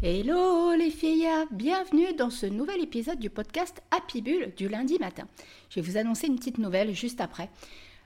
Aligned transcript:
Hello 0.00 0.74
les 0.74 0.90
filles, 0.90 1.26
bienvenue 1.50 2.14
dans 2.16 2.30
ce 2.30 2.46
nouvel 2.46 2.80
épisode 2.80 3.18
du 3.18 3.30
podcast 3.30 3.82
Happy 3.90 4.22
Bull 4.22 4.52
du 4.56 4.68
lundi 4.68 4.96
matin. 5.00 5.24
Je 5.70 5.80
vais 5.80 5.90
vous 5.90 5.96
annoncer 5.96 6.28
une 6.28 6.36
petite 6.36 6.58
nouvelle 6.58 6.94
juste 6.94 7.20
après. 7.20 7.50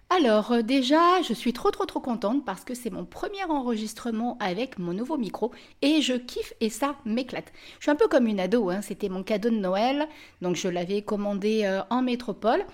Alors 0.08 0.52
euh, 0.52 0.62
déjà, 0.62 1.20
je 1.20 1.34
suis 1.34 1.52
trop 1.52 1.70
trop 1.70 1.84
trop 1.84 2.00
contente 2.00 2.46
parce 2.46 2.64
que 2.64 2.72
c'est 2.72 2.88
mon 2.88 3.04
premier 3.04 3.44
enregistrement 3.44 4.38
avec 4.40 4.78
mon 4.78 4.94
nouveau 4.94 5.18
micro 5.18 5.52
et 5.82 6.00
je 6.00 6.14
kiffe 6.14 6.54
et 6.62 6.70
ça 6.70 6.96
m'éclate. 7.04 7.52
Je 7.78 7.84
suis 7.84 7.90
un 7.90 7.96
peu 7.96 8.08
comme 8.08 8.26
une 8.26 8.40
ado, 8.40 8.70
hein. 8.70 8.80
c'était 8.80 9.10
mon 9.10 9.22
cadeau 9.22 9.50
de 9.50 9.56
Noël, 9.56 10.08
donc 10.40 10.56
je 10.56 10.68
l'avais 10.68 11.02
commandé 11.02 11.64
euh, 11.64 11.82
en 11.90 12.00
métropole. 12.00 12.64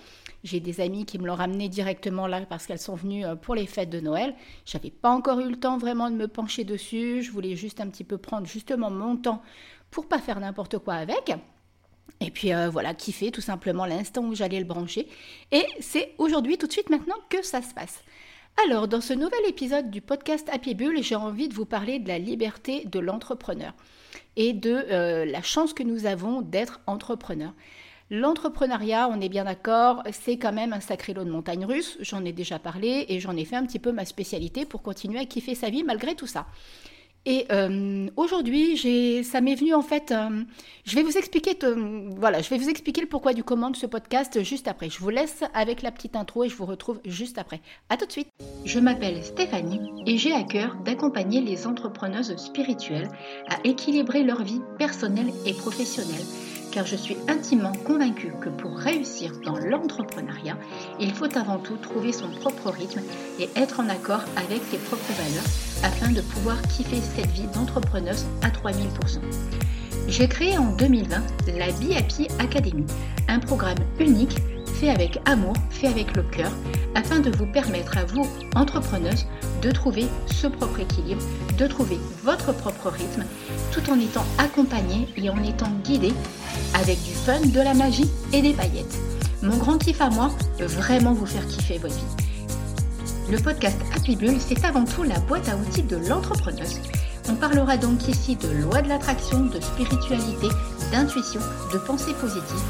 J'ai 0.43 0.59
des 0.59 0.79
amis 0.81 1.05
qui 1.05 1.19
me 1.19 1.27
l'ont 1.27 1.35
ramené 1.35 1.67
directement 1.67 2.27
là 2.27 2.41
parce 2.45 2.65
qu'elles 2.65 2.79
sont 2.79 2.95
venues 2.95 3.25
euh, 3.25 3.35
pour 3.35 3.55
les 3.55 3.65
fêtes 3.65 3.89
de 3.89 3.99
Noël. 3.99 4.35
J'avais 4.65 4.89
pas 4.89 5.09
encore 5.09 5.39
eu 5.39 5.49
le 5.49 5.57
temps 5.57 5.77
vraiment 5.77 6.09
de 6.09 6.15
me 6.15 6.27
pencher 6.27 6.63
dessus. 6.63 7.21
Je 7.21 7.31
voulais 7.31 7.55
juste 7.55 7.81
un 7.81 7.87
petit 7.87 8.03
peu 8.03 8.17
prendre 8.17 8.47
justement 8.47 8.89
mon 8.89 9.17
temps 9.17 9.41
pour 9.91 10.07
pas 10.07 10.19
faire 10.19 10.39
n'importe 10.39 10.77
quoi 10.77 10.95
avec. 10.95 11.33
Et 12.21 12.31
puis 12.31 12.53
euh, 12.53 12.69
voilà, 12.69 12.93
kiffer 12.93 13.31
tout 13.31 13.41
simplement 13.41 13.85
l'instant 13.85 14.23
où 14.23 14.35
j'allais 14.35 14.59
le 14.59 14.65
brancher. 14.65 15.07
Et 15.51 15.65
c'est 15.79 16.13
aujourd'hui, 16.17 16.57
tout 16.57 16.67
de 16.67 16.71
suite 16.71 16.89
maintenant, 16.89 17.17
que 17.29 17.43
ça 17.43 17.61
se 17.61 17.73
passe. 17.73 18.03
Alors, 18.65 18.87
dans 18.87 18.99
ce 18.99 19.13
nouvel 19.13 19.39
épisode 19.47 19.89
du 19.89 20.01
podcast 20.01 20.49
Happy 20.51 20.75
Bull, 20.75 21.01
j'ai 21.01 21.15
envie 21.15 21.47
de 21.47 21.53
vous 21.53 21.65
parler 21.65 21.99
de 21.99 22.07
la 22.09 22.19
liberté 22.19 22.83
de 22.85 22.99
l'entrepreneur 22.99 23.73
et 24.35 24.51
de 24.51 24.85
euh, 24.91 25.25
la 25.25 25.41
chance 25.41 25.73
que 25.73 25.83
nous 25.83 26.05
avons 26.05 26.41
d'être 26.41 26.81
entrepreneur. 26.85 27.53
L'entrepreneuriat, 28.11 29.07
on 29.11 29.21
est 29.21 29.29
bien 29.29 29.43
d'accord, 29.43 30.01
c'est 30.11 30.37
quand 30.37 30.51
même 30.51 30.73
un 30.73 30.79
sacré 30.79 31.13
lot 31.13 31.23
de 31.23 31.29
montagnes 31.29 31.65
russes. 31.65 31.97
J'en 32.01 32.25
ai 32.25 32.33
déjà 32.33 32.57
parlé 32.57 33.05
et 33.07 33.19
j'en 33.19 33.35
ai 33.35 33.45
fait 33.45 33.55
un 33.55 33.65
petit 33.65 33.77
peu 33.77 33.91
ma 33.91 34.03
spécialité 34.03 34.65
pour 34.65 34.81
continuer 34.81 35.19
à 35.19 35.25
kiffer 35.25 35.53
sa 35.53 35.69
vie 35.69 35.83
malgré 35.83 36.15
tout 36.15 36.25
ça. 36.25 36.47
Et 37.25 37.45
euh, 37.51 38.07
aujourd'hui, 38.15 39.23
ça 39.23 39.41
m'est 39.41 39.53
venu 39.53 39.73
en 39.75 39.81
fait. 39.81 40.11
Euh, 40.11 40.43
je 40.85 40.95
vais 40.95 41.03
vous 41.03 41.17
expliquer, 41.17 41.55
voilà, 42.17 42.41
je 42.41 42.49
vais 42.49 42.57
vous 42.57 42.69
expliquer 42.69 43.01
le 43.01 43.07
pourquoi 43.07 43.33
du 43.33 43.43
comment 43.43 43.69
de 43.69 43.75
ce 43.75 43.85
podcast 43.85 44.41
juste 44.43 44.67
après. 44.67 44.89
Je 44.89 44.99
vous 44.99 45.09
laisse 45.09 45.43
avec 45.53 45.81
la 45.83 45.91
petite 45.91 46.15
intro 46.15 46.45
et 46.45 46.49
je 46.49 46.55
vous 46.55 46.65
retrouve 46.65 46.99
juste 47.05 47.37
après. 47.37 47.61
À 47.89 47.97
tout 47.97 48.05
de 48.05 48.11
suite. 48.11 48.29
Je 48.65 48.79
m'appelle 48.79 49.23
Stéphanie 49.23 49.81
et 50.07 50.17
j'ai 50.17 50.33
à 50.33 50.43
cœur 50.43 50.77
d'accompagner 50.85 51.41
les 51.41 51.67
entrepreneuses 51.67 52.35
spirituelles 52.37 53.09
à 53.49 53.57
équilibrer 53.65 54.23
leur 54.23 54.41
vie 54.43 54.61
personnelle 54.79 55.31
et 55.45 55.53
professionnelle 55.53 56.25
car 56.71 56.85
je 56.85 56.95
suis 56.95 57.17
intimement 57.27 57.71
convaincue 57.85 58.33
que 58.41 58.49
pour 58.49 58.77
réussir 58.77 59.31
dans 59.45 59.57
l'entrepreneuriat, 59.57 60.57
il 60.99 61.13
faut 61.13 61.37
avant 61.37 61.57
tout 61.57 61.77
trouver 61.77 62.13
son 62.13 62.29
propre 62.29 62.69
rythme 62.69 63.01
et 63.39 63.49
être 63.55 63.79
en 63.79 63.89
accord 63.89 64.23
avec 64.35 64.61
ses 64.69 64.77
propres 64.77 65.13
valeurs 65.13 65.45
afin 65.83 66.11
de 66.11 66.21
pouvoir 66.21 66.61
kiffer 66.63 67.01
cette 67.01 67.31
vie 67.31 67.47
d'entrepreneuse 67.53 68.25
à 68.41 68.49
3000%. 68.49 69.19
J'ai 70.07 70.27
créé 70.27 70.57
en 70.57 70.71
2020 70.73 71.21
la 71.57 71.71
BIAPI 71.71 72.27
Academy, 72.39 72.85
un 73.27 73.39
programme 73.39 73.77
unique 73.99 74.37
fait 74.79 74.89
avec 74.89 75.19
amour, 75.25 75.53
fait 75.69 75.87
avec 75.87 76.15
le 76.15 76.23
cœur, 76.23 76.51
afin 76.95 77.19
de 77.19 77.29
vous 77.31 77.45
permettre 77.45 77.97
à 77.97 78.05
vous, 78.05 78.25
entrepreneuses, 78.55 79.25
de 79.61 79.71
trouver 79.71 80.05
ce 80.27 80.47
propre 80.47 80.79
équilibre, 80.79 81.21
de 81.57 81.67
trouver 81.67 81.99
votre 82.23 82.53
propre 82.53 82.89
rythme, 82.89 83.25
tout 83.73 83.91
en 83.91 83.99
étant 83.99 84.23
accompagné 84.37 85.07
et 85.17 85.29
en 85.29 85.43
étant 85.43 85.69
guidé 85.83 86.13
avec 86.75 86.97
du 87.03 87.11
fun, 87.11 87.41
de 87.41 87.59
la 87.59 87.73
magie 87.73 88.09
et 88.31 88.41
des 88.41 88.53
paillettes. 88.53 88.97
Mon 89.43 89.57
grand 89.57 89.77
kiff 89.77 89.99
à 89.99 90.09
moi, 90.09 90.31
vraiment 90.59 91.13
vous 91.13 91.25
faire 91.25 91.45
kiffer 91.45 91.77
votre 91.77 91.95
vie. 91.95 92.25
Le 93.29 93.37
podcast 93.37 93.77
Happy 93.93 94.15
Bull, 94.15 94.37
c'est 94.39 94.63
avant 94.63 94.85
tout 94.85 95.03
la 95.03 95.19
boîte 95.19 95.49
à 95.49 95.57
outils 95.57 95.83
de 95.83 95.97
l'entrepreneuse. 96.07 96.79
On 97.29 97.35
parlera 97.35 97.77
donc 97.77 98.07
ici 98.07 98.35
de 98.35 98.47
loi 98.47 98.81
de 98.81 98.89
l'attraction, 98.89 99.41
de 99.45 99.59
spiritualité, 99.61 100.47
d'intuition, 100.91 101.39
de 101.71 101.77
pensée 101.77 102.13
positive, 102.13 102.61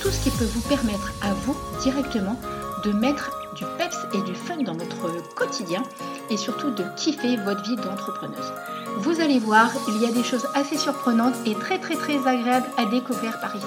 tout 0.00 0.10
ce 0.10 0.22
qui 0.22 0.30
peut 0.30 0.46
vous 0.46 0.62
permettre 0.62 1.12
à 1.22 1.34
vous 1.44 1.54
directement 1.82 2.40
de 2.82 2.92
mettre 2.92 3.30
du 3.54 3.64
peps 3.76 4.06
et 4.14 4.22
du 4.22 4.34
fun 4.34 4.62
dans 4.62 4.72
votre 4.72 5.34
quotidien 5.34 5.82
et 6.30 6.36
surtout 6.38 6.70
de 6.70 6.84
kiffer 6.96 7.36
votre 7.36 7.62
vie 7.62 7.76
d'entrepreneuse. 7.76 8.52
Vous 8.98 9.20
allez 9.20 9.38
voir, 9.38 9.70
il 9.88 10.00
y 10.00 10.06
a 10.06 10.12
des 10.12 10.24
choses 10.24 10.46
assez 10.54 10.78
surprenantes 10.78 11.34
et 11.44 11.54
très 11.54 11.78
très 11.78 11.96
très 11.96 12.16
agréables 12.26 12.68
à 12.78 12.86
découvrir 12.86 13.38
par 13.40 13.54
ici. 13.54 13.66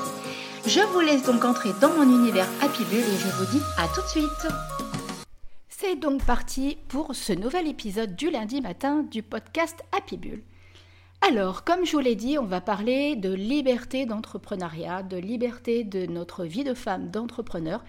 Je 0.66 0.82
vous 0.94 1.00
laisse 1.00 1.24
donc 1.24 1.46
entrer 1.46 1.70
dans 1.80 1.94
mon 1.94 2.04
univers 2.04 2.48
Happy 2.62 2.84
Bull 2.86 3.00
et 3.00 3.18
je 3.20 3.28
vous 3.38 3.46
dis 3.52 3.62
à 3.78 3.88
tout 3.94 4.02
de 4.02 4.08
suite. 4.08 4.78
C'est 5.81 5.95
donc 5.95 6.25
parti 6.25 6.78
pour 6.90 7.16
ce 7.16 7.31
nouvel 7.31 7.66
épisode 7.66 8.13
du 8.13 8.29
lundi 8.29 8.59
matin 8.59 9.03
du 9.03 9.23
podcast 9.23 9.81
Happy 9.97 10.17
Bull. 10.17 10.44
Alors, 11.25 11.63
comme 11.63 11.85
je 11.85 11.94
vous 11.94 12.00
l'ai 12.00 12.16
dit, 12.16 12.38
on 12.38 12.44
va 12.44 12.59
parler 12.59 13.16
de 13.16 13.31
liberté 13.34 14.06
d'entrepreneuriat, 14.06 15.03
de 15.03 15.16
liberté 15.16 15.85
de 15.85 16.06
notre 16.06 16.44
vie 16.44 16.66
de 16.66 16.73
femme 16.73 17.12
d'entrepreneur 17.12 17.81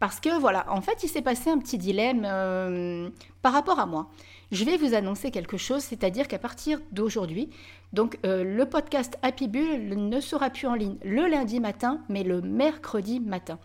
parce 0.00 0.20
que 0.20 0.38
voilà, 0.38 0.66
en 0.70 0.82
fait, 0.82 1.02
il 1.02 1.08
s'est 1.08 1.22
passé 1.22 1.48
un 1.48 1.58
petit 1.58 1.78
dilemme 1.78 2.26
euh, 2.26 3.08
par 3.40 3.54
rapport 3.54 3.78
à 3.78 3.86
moi. 3.86 4.10
Je 4.52 4.64
vais 4.64 4.76
vous 4.76 4.94
annoncer 4.94 5.30
quelque 5.30 5.56
chose, 5.56 5.82
c'est-à-dire 5.82 6.26
qu'à 6.26 6.38
partir 6.40 6.80
d'aujourd'hui, 6.90 7.50
donc 7.92 8.18
euh, 8.26 8.42
le 8.42 8.66
podcast 8.66 9.16
Happy 9.22 9.46
Bull 9.46 9.94
ne 9.94 10.20
sera 10.20 10.50
plus 10.50 10.66
en 10.66 10.74
ligne 10.74 10.96
le 11.04 11.28
lundi 11.28 11.60
matin, 11.60 12.00
mais 12.08 12.24
le 12.24 12.40
mercredi 12.40 13.20
matin. 13.20 13.60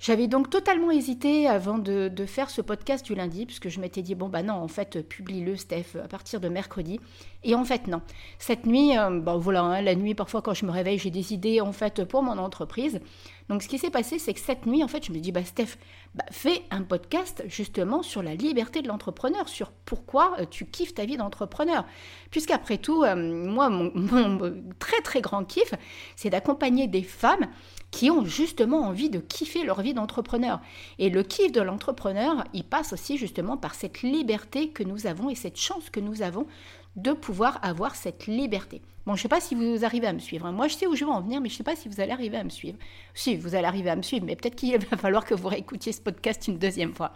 J'avais 0.00 0.28
donc 0.28 0.48
totalement 0.48 0.92
hésité 0.92 1.48
avant 1.48 1.76
de, 1.76 2.10
faire 2.26 2.50
ce 2.50 2.60
podcast 2.60 3.04
du 3.04 3.16
lundi, 3.16 3.46
puisque 3.46 3.68
je 3.68 3.80
m'étais 3.80 4.02
dit, 4.02 4.14
bon, 4.14 4.28
bah 4.28 4.44
non, 4.44 4.54
en 4.54 4.68
fait, 4.68 5.02
publie-le, 5.08 5.56
Steph, 5.56 5.96
à 6.02 6.06
partir 6.06 6.40
de 6.40 6.48
mercredi. 6.48 7.00
Et 7.42 7.56
en 7.56 7.64
fait, 7.64 7.88
non. 7.88 8.00
Cette 8.38 8.64
nuit, 8.64 8.96
euh, 8.96 9.18
bon, 9.18 9.38
voilà, 9.38 9.62
hein, 9.62 9.82
la 9.82 9.96
nuit, 9.96 10.14
parfois, 10.14 10.40
quand 10.40 10.54
je 10.54 10.66
me 10.66 10.70
réveille, 10.70 10.98
j'ai 10.98 11.10
des 11.10 11.32
idées, 11.32 11.60
en 11.60 11.72
fait, 11.72 12.04
pour 12.04 12.22
mon 12.22 12.38
entreprise. 12.38 13.00
Donc, 13.48 13.64
ce 13.64 13.68
qui 13.68 13.78
s'est 13.78 13.90
passé, 13.90 14.20
c'est 14.20 14.34
que 14.34 14.40
cette 14.40 14.66
nuit, 14.66 14.84
en 14.84 14.88
fait, 14.88 15.04
je 15.04 15.10
me 15.10 15.18
dis, 15.18 15.32
bah, 15.32 15.44
Steph, 15.44 15.78
bah, 16.18 16.24
fais 16.32 16.62
un 16.72 16.82
podcast, 16.82 17.44
justement, 17.46 18.02
sur 18.02 18.24
la 18.24 18.34
liberté 18.34 18.82
de 18.82 18.88
l'entrepreneur, 18.88 19.48
sur 19.48 19.70
pourquoi 19.84 20.34
euh, 20.40 20.46
tu 20.50 20.66
kiffes 20.66 20.92
ta 20.92 21.04
vie 21.04 21.16
d'entrepreneur. 21.16 21.84
Puisqu'après 22.32 22.78
tout, 22.78 23.04
euh, 23.04 23.14
moi, 23.14 23.68
mon, 23.70 23.92
mon 23.94 24.52
très, 24.80 25.00
très 25.02 25.20
grand 25.20 25.44
kiff, 25.44 25.72
c'est 26.16 26.30
d'accompagner 26.30 26.88
des 26.88 27.04
femmes 27.04 27.46
qui 27.92 28.10
ont 28.10 28.24
justement 28.24 28.80
envie 28.80 29.10
de 29.10 29.20
kiffer 29.20 29.62
leur 29.62 29.80
vie 29.80 29.94
d'entrepreneur. 29.94 30.60
Et 30.98 31.08
le 31.08 31.22
kiff 31.22 31.52
de 31.52 31.60
l'entrepreneur, 31.60 32.42
il 32.52 32.64
passe 32.64 32.92
aussi 32.92 33.16
justement 33.16 33.56
par 33.56 33.76
cette 33.76 34.02
liberté 34.02 34.70
que 34.70 34.82
nous 34.82 35.06
avons 35.06 35.30
et 35.30 35.36
cette 35.36 35.56
chance 35.56 35.88
que 35.88 36.00
nous 36.00 36.22
avons 36.22 36.48
de 36.96 37.12
pouvoir 37.12 37.60
avoir 37.62 37.94
cette 37.94 38.26
liberté. 38.26 38.82
Bon, 39.08 39.14
je 39.14 39.20
ne 39.20 39.22
sais 39.22 39.28
pas 39.28 39.40
si 39.40 39.54
vous 39.54 39.86
arrivez 39.86 40.06
à 40.06 40.12
me 40.12 40.18
suivre. 40.18 40.44
Hein. 40.44 40.52
Moi, 40.52 40.68
je 40.68 40.74
sais 40.74 40.86
où 40.86 40.94
je 40.94 41.02
veux 41.02 41.10
en 41.10 41.22
venir, 41.22 41.40
mais 41.40 41.48
je 41.48 41.54
ne 41.54 41.56
sais 41.56 41.64
pas 41.64 41.74
si 41.74 41.88
vous 41.88 41.98
allez 41.98 42.10
arriver 42.12 42.36
à 42.36 42.44
me 42.44 42.50
suivre. 42.50 42.76
Si, 43.14 43.36
vous 43.36 43.54
allez 43.54 43.64
arriver 43.64 43.88
à 43.88 43.96
me 43.96 44.02
suivre, 44.02 44.26
mais 44.26 44.36
peut-être 44.36 44.54
qu'il 44.54 44.76
va 44.90 44.98
falloir 44.98 45.24
que 45.24 45.32
vous 45.32 45.48
réécoutiez 45.48 45.92
ce 45.92 46.02
podcast 46.02 46.46
une 46.46 46.58
deuxième 46.58 46.92
fois. 46.92 47.14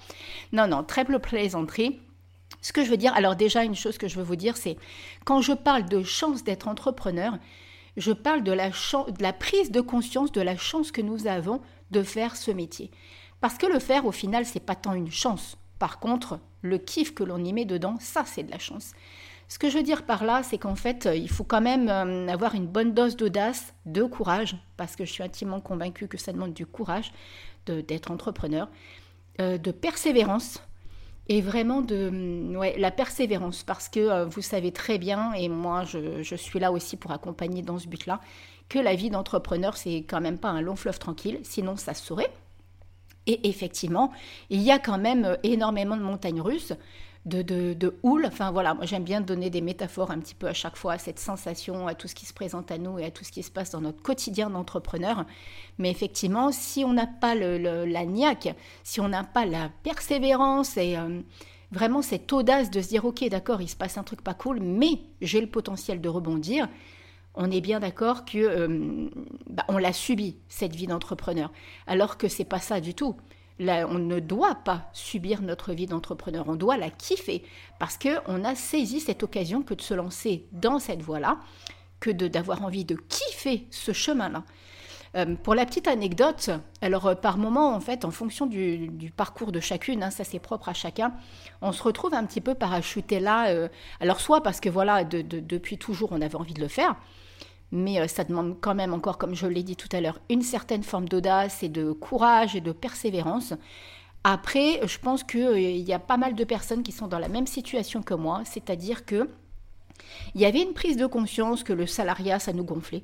Non, 0.53 0.67
non, 0.67 0.85
peu 0.85 1.19
plaisanterie. 1.19 2.01
Ce 2.63 2.73
que 2.73 2.83
je 2.83 2.89
veux 2.89 2.97
dire, 2.97 3.13
alors 3.15 3.37
déjà, 3.37 3.63
une 3.63 3.75
chose 3.75 3.99
que 3.99 4.09
je 4.09 4.17
veux 4.17 4.25
vous 4.25 4.37
dire, 4.37 4.57
c'est 4.57 4.79
quand 5.27 5.43
je 5.43 5.53
parle 5.53 5.85
de 5.85 6.03
chance 6.03 6.45
d'être 6.45 6.67
entrepreneur, 6.67 7.37
je 7.99 8.13
parle 8.13 8.43
de 8.43 8.53
la, 8.53 8.71
de 8.71 9.23
la 9.23 9.35
prise 9.35 9.71
de 9.71 9.83
conscience 9.83 10.33
de 10.33 10.41
la 10.41 10.57
chance 10.57 10.93
que 10.93 11.03
nous 11.03 11.27
avons 11.27 11.61
de 11.91 12.03
faire 12.03 12.37
ce 12.37 12.51
métier. 12.51 12.91
Parce 13.43 13.59
que 13.59 13.67
le 13.67 13.79
faire, 13.79 14.07
au 14.07 14.13
final, 14.13 14.47
c'est 14.47 14.61
pas 14.61 14.77
tant 14.77 14.95
une 14.95 15.11
chance. 15.11 15.59
Par 15.79 15.99
contre, 15.99 16.41
le 16.63 16.79
kiff 16.79 17.13
que 17.15 17.23
l'on 17.23 17.45
y 17.45 17.53
met 17.53 17.67
dedans, 17.67 17.97
ça, 18.01 18.25
c'est 18.25 18.45
de 18.45 18.51
la 18.51 18.59
chance. 18.59 18.93
Ce 19.53 19.59
que 19.59 19.69
je 19.69 19.77
veux 19.77 19.83
dire 19.83 20.07
par 20.07 20.25
là, 20.25 20.43
c'est 20.43 20.57
qu'en 20.57 20.77
fait, 20.77 21.07
il 21.15 21.29
faut 21.29 21.45
quand 21.45 21.61
même 21.61 21.91
euh, 21.91 22.27
avoir 22.29 22.55
une 22.55 22.67
bonne 22.67 22.95
dose 22.95 23.17
d'audace, 23.17 23.75
de 23.85 24.03
courage, 24.03 24.57
parce 24.79 24.97
que 24.97 25.05
je 25.05 25.13
suis 25.13 25.23
intimement 25.23 25.61
convaincue 25.61 26.09
que 26.09 26.17
ça 26.17 26.33
demande 26.33 26.55
du 26.55 26.65
courage 26.65 27.13
d'être 27.67 28.11
entrepreneur, 28.11 28.71
euh, 29.43 29.59
de 29.59 29.71
persévérance, 29.71 30.63
et 31.29 31.43
vraiment 31.43 31.83
de 31.83 32.09
mm, 32.09 32.79
la 32.79 32.91
persévérance. 32.91 33.63
Parce 33.63 33.91
que 33.91 34.01
euh, 34.01 34.25
vous 34.25 34.41
savez 34.41 34.73
très 34.73 34.97
bien 34.97 35.35
et 35.35 35.51
moi 35.51 35.85
je, 35.85 36.35
suis 36.35 36.59
là 36.59 36.73
aussi 36.73 36.97
pour 36.97 37.13
accompagner 37.13 37.61
dans 37.61 37.79
ce 37.79 37.89
but-là 37.89 38.23
que 38.71 38.79
la 38.79 38.95
vie 38.95 39.11
d'entrepreneur 39.11 39.77
c'est 39.77 39.99
quand 40.09 40.23
même 40.23 40.39
pas 40.39 40.49
un 40.49 40.63
long 40.63 40.77
fleuve 40.77 40.99
tranquille. 40.99 41.41
Sinon 41.43 41.77
ça 41.77 41.93
se 41.93 42.03
saurait. 42.07 42.33
Et 43.27 43.51
effectivement 43.51 44.13
il 44.49 44.63
y 44.63 44.71
a 44.71 44.79
quand 44.79 44.99
même 44.99 45.27
euh, 45.27 45.37
énormément 45.43 45.99
de 45.99 46.03
montagnes 46.03 46.41
russes 46.41 46.73
de, 47.25 47.95
houle. 48.03 48.27
Enfin 48.27 48.51
voilà, 48.51 48.75
moi 48.75 48.85
j'aime 48.85 49.05
bien 49.05 49.21
donner 49.21 49.51
des 49.51 49.61
métaphores 49.61 50.11
un 50.11 50.19
petit 50.19 50.35
peu 50.35 50.49
à 50.49 50.53
chaque 50.53 50.77
fois 50.77 50.95
à 50.95 50.99
cette 50.99 51.19
sensation, 51.19 51.87
à 51.87 51.95
tout 51.95 52.09
ce 52.09 52.15
qui 52.15 52.27
se 52.27 52.33
présente 52.33 52.71
à 52.71 52.79
nous 52.79 52.99
et 52.99 53.05
à 53.05 53.11
tout 53.11 53.25
ce 53.25 53.33
qui 53.33 53.43
se 53.43 53.51
passe 53.51 53.71
dans 53.71 53.81
notre 53.81 54.03
quotidien 54.03 54.51
d'entrepreneur. 54.51 55.25
Mais 55.79 55.91
effectivement, 55.91 56.51
si 56.53 56.85
on 56.85 56.93
n'a 56.93 57.07
pas 57.07 57.35
le, 57.35 57.85
la 57.85 58.05
niaque, 58.05 58.55
si 58.83 59.01
on 59.01 59.09
n'a 59.09 59.25
pas 59.25 59.47
la 59.47 59.71
persévérance 59.83 60.77
et 60.77 60.97
euh, 60.97 61.21
vraiment 61.71 62.03
cette 62.03 62.33
audace 62.33 62.71
de 62.71 62.81
se 62.81 62.89
dire 62.89 63.05
ok 63.05 63.29
d'accord, 63.29 63.63
il 63.63 63.69
se 63.69 63.77
passe 63.77 63.99
un 63.99 64.03
truc 64.03 64.23
pas 64.23 64.35
cool, 64.35 64.61
mais 64.61 65.01
j'ai 65.21 65.41
le 65.41 65.49
potentiel 65.49 66.01
de 66.01 66.09
rebondir. 66.09 66.69
On 67.35 67.51
est 67.51 67.63
bien 67.63 67.81
d'accord 67.81 68.27
que 68.27 68.37
euh, 68.37 69.09
bah, 69.49 69.65
on 69.69 69.79
l'a 69.79 69.95
subi 69.95 70.37
cette 70.49 70.75
vie 70.75 70.87
d'entrepreneur, 70.87 71.51
alors 71.87 72.19
que 72.19 72.29
c'est 72.29 72.45
pas 72.45 72.59
ça 72.59 72.81
du 72.81 72.95
tout 72.95 73.17
on 73.61 73.99
ne 73.99 74.21
doit 74.21 74.57
pas 74.57 74.91
subir 74.93 75.43
notre 75.43 75.73
vie 75.73 75.87
d'entrepreneur, 75.87 76.49
on 76.49 76.57
doit 76.57 76.77
la 76.77 76.91
kiffer 76.91 77.43
parce 77.79 77.99
qu'on 77.99 78.45
a 78.45 78.55
saisi 78.55 79.01
cette 79.01 79.23
occasion 79.23 79.63
que 79.63 79.75
de 79.75 79.83
se 79.83 79.95
lancer 79.95 80.47
dans 80.53 80.79
cette 80.79 81.03
voie-là, 81.03 81.39
que 82.01 82.11
d'avoir 82.11 82.65
envie 82.65 82.85
de 82.85 82.97
kiffer 82.97 83.67
ce 83.71 83.93
chemin-là. 83.93 84.45
Euh, 85.15 85.35
pour 85.37 85.55
la 85.55 85.67
petite 85.67 85.89
anecdote, 85.89 86.51
alors 86.81 87.07
euh, 87.07 87.15
par 87.15 87.37
moment, 87.37 87.75
en 87.75 87.81
fait, 87.81 88.07
en 88.07 88.11
fonction 88.11 88.47
du, 88.47 89.13
parcours 89.15 89.53
de 89.53 89.61
chacune, 89.61 90.03
hein, 90.03 90.11
ça 90.11 90.25
c'est 90.25 90.39
propre 90.39 90.71
à 90.71 90.75
chacun, 90.75 91.13
on 91.61 91.73
se 91.73 91.83
retrouve 91.83 92.15
un 92.15 92.25
petit 92.25 92.41
peu 92.41 92.55
parachuté 92.55 93.21
là. 93.21 93.49
Euh, 93.51 93.69
alors 94.01 94.21
soit 94.21 94.43
parce 94.43 94.59
que 94.61 94.71
voilà, 94.71 95.05
depuis 95.05 95.77
toujours, 95.77 96.13
on 96.13 96.21
avait 96.23 96.37
envie 96.37 96.55
de 96.55 96.63
le 96.63 96.69
faire, 96.69 96.97
mais 97.73 98.07
ça 98.07 98.23
demande 98.25 98.57
quand 98.61 98.75
même 98.75 98.93
encore, 98.95 99.19
comme 99.19 99.35
je 99.35 99.47
l'ai 99.47 99.63
dit 99.63 99.77
tout 99.77 99.89
à 99.93 100.01
l'heure, 100.01 100.21
une 100.31 100.43
certaine 100.43 100.83
forme 100.83 101.09
d'audace 101.09 101.63
et 101.63 101.69
de 101.69 101.93
courage 101.93 102.55
et 102.55 102.61
de 102.61 102.73
persévérance. 102.73 103.55
Après, 104.25 104.81
je 104.87 104.99
pense 104.99 105.25
qu'il 105.25 105.79
y 105.79 105.93
a 105.93 105.99
pas 105.99 106.17
mal 106.17 106.35
de 106.35 106.45
personnes 106.45 106.85
qui 106.85 106.93
sont 106.93 107.09
dans 107.09 107.19
la 107.19 107.29
même 107.29 107.47
situation 107.47 108.03
que 108.03 108.15
moi, 108.15 108.43
c'est-à-dire 108.45 109.05
que 109.05 109.29
il 110.35 110.41
y 110.41 110.47
avait 110.47 110.63
une 110.63 110.73
prise 110.73 110.97
de 110.97 111.07
conscience 111.07 111.63
que 111.63 111.73
le 111.73 111.87
salariat, 111.87 112.39
ça 112.39 112.53
nous 112.53 112.65
gonflait. 112.65 113.03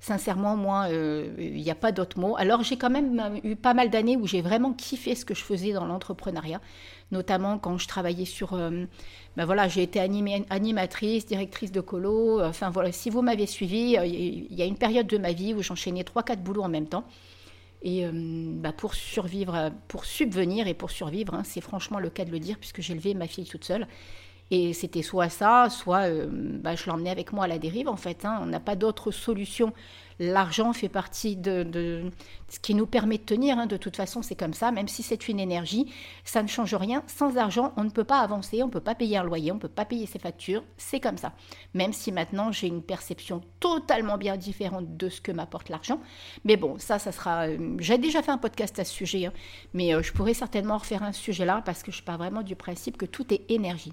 Sincèrement, 0.00 0.56
moi, 0.56 0.86
euh, 0.90 1.28
il 1.38 1.60
n'y 1.60 1.70
a 1.70 1.74
pas 1.74 1.92
d'autre 1.92 2.18
mot. 2.18 2.34
Alors, 2.38 2.62
j'ai 2.62 2.78
quand 2.78 2.88
même 2.88 3.38
eu 3.44 3.54
pas 3.54 3.74
mal 3.74 3.90
d'années 3.90 4.16
où 4.16 4.26
j'ai 4.26 4.40
vraiment 4.40 4.72
kiffé 4.72 5.14
ce 5.14 5.26
que 5.26 5.34
je 5.34 5.44
faisais 5.44 5.72
dans 5.72 5.84
l'entrepreneuriat, 5.84 6.60
notamment 7.12 7.58
quand 7.58 7.76
je 7.76 7.86
travaillais 7.86 8.24
sur. 8.24 8.54
Euh, 8.54 8.86
ben 9.36 9.44
voilà, 9.44 9.68
j'ai 9.68 9.82
été 9.82 10.00
animatrice, 10.00 11.26
directrice 11.26 11.70
de 11.70 11.82
colo. 11.82 12.42
Enfin, 12.42 12.70
voilà, 12.70 12.92
si 12.92 13.10
vous 13.10 13.20
m'avez 13.20 13.46
suivi, 13.46 13.98
euh, 13.98 14.06
il 14.06 14.54
y 14.54 14.62
a 14.62 14.64
une 14.64 14.78
période 14.78 15.06
de 15.06 15.18
ma 15.18 15.32
vie 15.32 15.52
où 15.52 15.62
j'enchaînais 15.62 16.02
3-4 16.02 16.38
boulots 16.38 16.62
en 16.62 16.68
même 16.68 16.88
temps. 16.88 17.04
Et 17.82 18.04
ben 18.12 18.72
pour 18.72 18.92
survivre, 18.92 19.72
pour 19.88 20.04
subvenir 20.04 20.66
et 20.66 20.74
pour 20.74 20.90
survivre, 20.90 21.32
hein, 21.32 21.44
c'est 21.46 21.62
franchement 21.62 21.98
le 21.98 22.10
cas 22.10 22.26
de 22.26 22.30
le 22.30 22.38
dire, 22.38 22.58
puisque 22.58 22.82
j'ai 22.82 22.92
élevé 22.92 23.14
ma 23.14 23.26
fille 23.26 23.46
toute 23.46 23.64
seule. 23.64 23.86
Et 24.50 24.72
c'était 24.72 25.02
soit 25.02 25.28
ça, 25.28 25.68
soit 25.70 26.08
euh, 26.08 26.26
bah, 26.30 26.74
je 26.74 26.90
l'emmenais 26.90 27.10
avec 27.10 27.32
moi 27.32 27.44
à 27.44 27.48
la 27.48 27.58
dérive 27.58 27.88
en 27.88 27.96
fait. 27.96 28.24
Hein. 28.24 28.40
On 28.42 28.46
n'a 28.46 28.58
pas 28.58 28.74
d'autre 28.74 29.12
solution. 29.12 29.72
L'argent 30.18 30.74
fait 30.74 30.90
partie 30.90 31.34
de, 31.34 32.10
ce 32.48 32.60
qui 32.60 32.74
nous 32.74 32.86
permet 32.86 33.16
de 33.16 33.22
tenir. 33.22 33.58
Hein. 33.58 33.66
De 33.66 33.78
toute 33.78 33.96
façon, 33.96 34.20
c'est 34.20 34.34
comme 34.34 34.52
ça. 34.52 34.70
Même 34.70 34.88
si 34.88 35.02
c'est 35.02 35.28
une 35.28 35.40
énergie, 35.40 35.90
ça 36.24 36.42
ne 36.42 36.48
change 36.48 36.74
rien. 36.74 37.02
Sans 37.06 37.38
argent, 37.38 37.72
on 37.78 37.84
ne 37.84 37.90
peut 37.90 38.04
pas 38.04 38.18
avancer, 38.18 38.62
on 38.62 38.66
ne 38.66 38.70
peut 38.70 38.80
pas 38.80 38.94
payer 38.94 39.16
un 39.16 39.22
loyer, 39.22 39.50
on 39.52 39.54
ne 39.54 39.60
peut 39.60 39.68
pas 39.68 39.86
payer 39.86 40.04
ses 40.04 40.18
factures. 40.18 40.62
C'est 40.76 41.00
comme 41.00 41.16
ça. 41.16 41.32
Même 41.72 41.92
si 41.92 42.12
maintenant 42.12 42.52
j'ai 42.52 42.66
une 42.66 42.82
perception 42.82 43.40
totalement 43.60 44.18
bien 44.18 44.36
différente 44.36 44.96
de 44.96 45.08
ce 45.08 45.20
que 45.20 45.32
m'apporte 45.32 45.68
l'argent. 45.68 46.00
Mais 46.44 46.56
bon, 46.56 46.76
ça, 46.78 46.98
ça 46.98 47.12
sera. 47.12 47.46
Euh, 47.46 47.76
j'ai 47.78 47.96
déjà 47.96 48.20
fait 48.20 48.32
un 48.32 48.38
podcast 48.38 48.78
à 48.80 48.84
ce 48.84 48.92
sujet, 48.92 49.26
hein. 49.26 49.32
mais 49.72 49.94
euh, 49.94 50.02
je 50.02 50.12
pourrais 50.12 50.34
certainement 50.34 50.76
refaire 50.76 51.04
un 51.04 51.12
sujet 51.12 51.46
là 51.46 51.62
parce 51.64 51.82
que 51.82 51.92
je 51.92 52.02
pars 52.02 52.18
vraiment 52.18 52.42
du 52.42 52.56
principe 52.56 52.98
que 52.98 53.06
tout 53.06 53.32
est 53.32 53.48
énergie. 53.48 53.92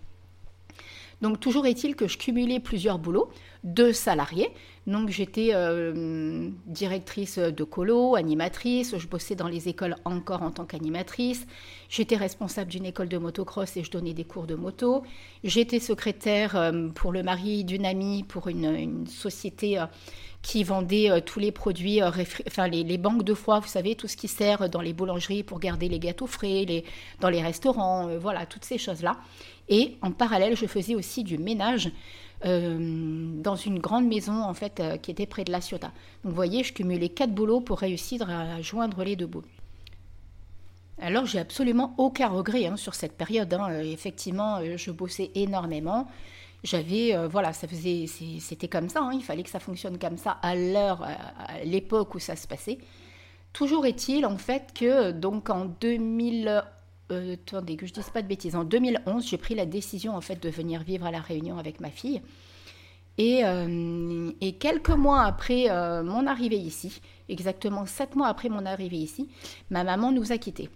Donc 1.21 1.39
toujours 1.39 1.65
est-il 1.65 1.95
que 1.95 2.07
je 2.07 2.17
cumulais 2.17 2.59
plusieurs 2.59 2.99
boulots, 2.99 3.29
deux 3.63 3.93
salariés. 3.93 4.49
Donc 4.87 5.09
j'étais 5.09 5.49
euh, 5.53 6.49
directrice 6.65 7.39
de 7.39 7.63
colo, 7.65 8.15
animatrice, 8.15 8.97
je 8.97 9.07
bossais 9.07 9.35
dans 9.35 9.49
les 9.49 9.67
écoles 9.67 9.97
encore 10.05 10.43
en 10.43 10.51
tant 10.51 10.63
qu'animatrice, 10.63 11.45
j'étais 11.89 12.15
responsable 12.15 12.71
d'une 12.71 12.85
école 12.85 13.09
de 13.09 13.17
motocross 13.17 13.75
et 13.75 13.83
je 13.83 13.91
donnais 13.91 14.13
des 14.13 14.23
cours 14.23 14.47
de 14.47 14.55
moto, 14.55 15.03
j'étais 15.43 15.81
secrétaire 15.81 16.55
euh, 16.55 16.87
pour 16.87 17.11
le 17.11 17.21
mari 17.21 17.65
d'une 17.65 17.85
amie 17.85 18.23
pour 18.23 18.47
une, 18.47 19.05
société... 19.07 19.77
Euh, 19.77 19.85
qui 20.43 20.63
vendait 20.63 21.09
tous 21.25 21.39
les 21.39 21.51
produits, 21.51 22.01
enfin 22.01 22.67
les, 22.69 22.97
banques 22.97 23.23
de 23.23 23.33
foie, 23.33 23.59
vous 23.59 23.67
savez, 23.67 23.95
tout 23.95 24.07
ce 24.07 24.15
qui 24.15 24.29
sert 24.29 24.69
dans 24.69 24.79
les 24.79 24.93
boulangeries 24.93 25.43
pour 25.43 25.59
garder 25.59 25.89
les 25.89 25.99
gâteaux 25.99 26.27
frais, 26.27 26.63
les, 26.65 26.85
dans 27.19 27.27
les 27.27 27.41
restaurants, 27.41 28.07
voilà, 28.17 28.45
toutes 28.45 28.63
ces 28.63 28.77
choses-là. 28.77 29.17
Et 29.67 29.97
en 30.01 30.11
parallèle, 30.11 30.55
je 30.55 30.65
faisais 30.65 30.95
aussi 30.95 31.25
du 31.25 31.37
ménage 31.37 31.91
dans 32.43 33.55
une 33.55 33.79
grande 33.79 34.07
maison 34.07 34.43
en 34.43 34.53
fait 34.53 34.79
euh, 34.79 34.97
qui 34.97 35.11
était 35.11 35.25
près 35.25 35.43
de 35.43 35.51
La 35.51 35.61
Ciotat. 35.61 35.91
Donc 36.23 36.31
vous 36.31 36.35
voyez, 36.35 36.63
je 36.63 36.73
cumulais 36.73 37.09
quatre 37.09 37.33
boulots 37.33 37.61
pour 37.61 37.79
réussir 37.79 38.29
à 38.29 38.61
joindre 38.61 39.03
les 39.03 39.15
deux 39.15 39.25
bouts. 39.25 39.43
Alors 40.99 41.25
j'ai 41.25 41.39
absolument 41.39 41.93
aucun 41.97 42.27
regret 42.27 42.67
hein, 42.67 42.77
sur 42.77 42.95
cette 42.95 43.17
période. 43.17 43.53
Hein. 43.53 43.67
Euh, 43.71 43.81
effectivement, 43.81 44.59
je 44.75 44.91
bossais 44.91 45.31
énormément. 45.35 46.07
J'avais, 46.63 47.15
voilà, 47.27 47.53
ça 47.53 47.67
faisait, 47.67 48.05
c'était 48.07 48.67
comme 48.67 48.89
ça. 48.89 49.01
Hein. 49.01 49.11
il 49.13 49.23
fallait 49.23 49.43
que 49.43 49.49
ça 49.49 49.59
fonctionne 49.59 49.99
comme 49.99 50.17
ça 50.17 50.31
à 50.41 50.55
l'heure, 50.55 51.03
à 51.03 51.63
l'époque 51.63 52.15
où 52.15 52.19
ça 52.19 52.35
se 52.35 52.47
passait. 52.47 52.79
Toujours 53.53 53.85
est-il 53.85 54.25
en 54.25 54.37
fait 54.37 54.73
que 54.73 55.11
donc 55.11 55.49
en 55.51 55.65
2011, 55.65 56.63
euh, 57.11 57.33
attendez, 57.33 57.77
que 57.77 57.85
je 57.85 57.93
dise 57.93 58.09
pas 58.09 58.21
de 58.21 58.27
bêtises, 58.27 58.55
en 58.55 58.63
2011, 58.63 59.25
j'ai 59.25 59.37
pris 59.37 59.55
la 59.55 59.65
décision 59.65 60.15
en 60.15 60.21
fait 60.21 60.41
de 60.41 60.49
venir 60.49 60.83
vivre 60.83 61.05
à 61.05 61.11
La 61.11 61.21
Réunion 61.21 61.57
avec 61.57 61.79
ma 61.79 61.89
fille. 61.89 62.21
Et, 63.17 63.43
euh, 63.45 64.31
quelques 64.59 64.89
mois 64.89 65.23
après 65.23 65.71
euh, 65.71 66.03
mon 66.03 66.27
arrivée 66.27 66.57
ici, 66.57 67.01
exactement 67.29 67.85
sept 67.85 68.15
mois 68.15 68.27
après 68.27 68.49
mon 68.49 68.65
arrivée 68.65 68.97
ici, 68.97 69.29
ma 69.69 69.83
maman 69.83 70.11
nous 70.11 70.31
a 70.31 70.37
quittés. 70.37 70.69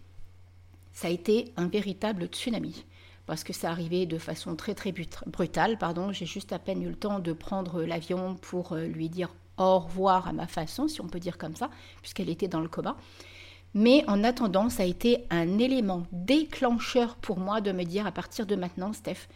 Ça 0.93 1.07
a 1.07 1.11
été 1.11 1.51
un 1.57 1.67
véritable 1.67 2.25
tsunami 2.25 2.85
parce 3.27 3.43
que 3.43 3.53
ça 3.53 3.69
arrivait 3.69 4.05
de 4.05 4.17
façon 4.17 4.55
très 4.55 4.73
très 4.73 4.93
brutale. 5.27 5.77
Pardon, 5.77 6.11
j'ai 6.11 6.25
juste 6.25 6.51
à 6.51 6.59
peine 6.59 6.81
eu 6.81 6.89
le 6.89 6.95
temps 6.95 7.19
de 7.19 7.33
prendre 7.33 7.83
l'avion 7.83 8.35
pour 8.35 8.75
lui 8.75 9.07
dire 9.09 9.29
au 9.57 9.79
revoir 9.79 10.27
à 10.27 10.33
ma 10.33 10.47
façon, 10.47 10.87
si 10.87 11.01
on 11.01 11.07
peut 11.07 11.19
dire 11.19 11.37
comme 11.37 11.55
ça, 11.55 11.69
puisqu'elle 12.01 12.29
était 12.29 12.47
dans 12.47 12.61
le 12.61 12.67
coma. 12.67 12.97
Mais 13.73 14.03
en 14.07 14.23
attendant, 14.23 14.69
ça 14.69 14.83
a 14.83 14.85
été 14.85 15.25
un 15.29 15.57
élément 15.57 16.03
déclencheur 16.11 17.15
pour 17.15 17.39
moi 17.39 17.61
de 17.61 17.71
me 17.71 17.83
dire 17.83 18.05
à 18.05 18.11
partir 18.11 18.45
de 18.45 18.55
maintenant, 18.55 18.91
Steph, 18.93 19.27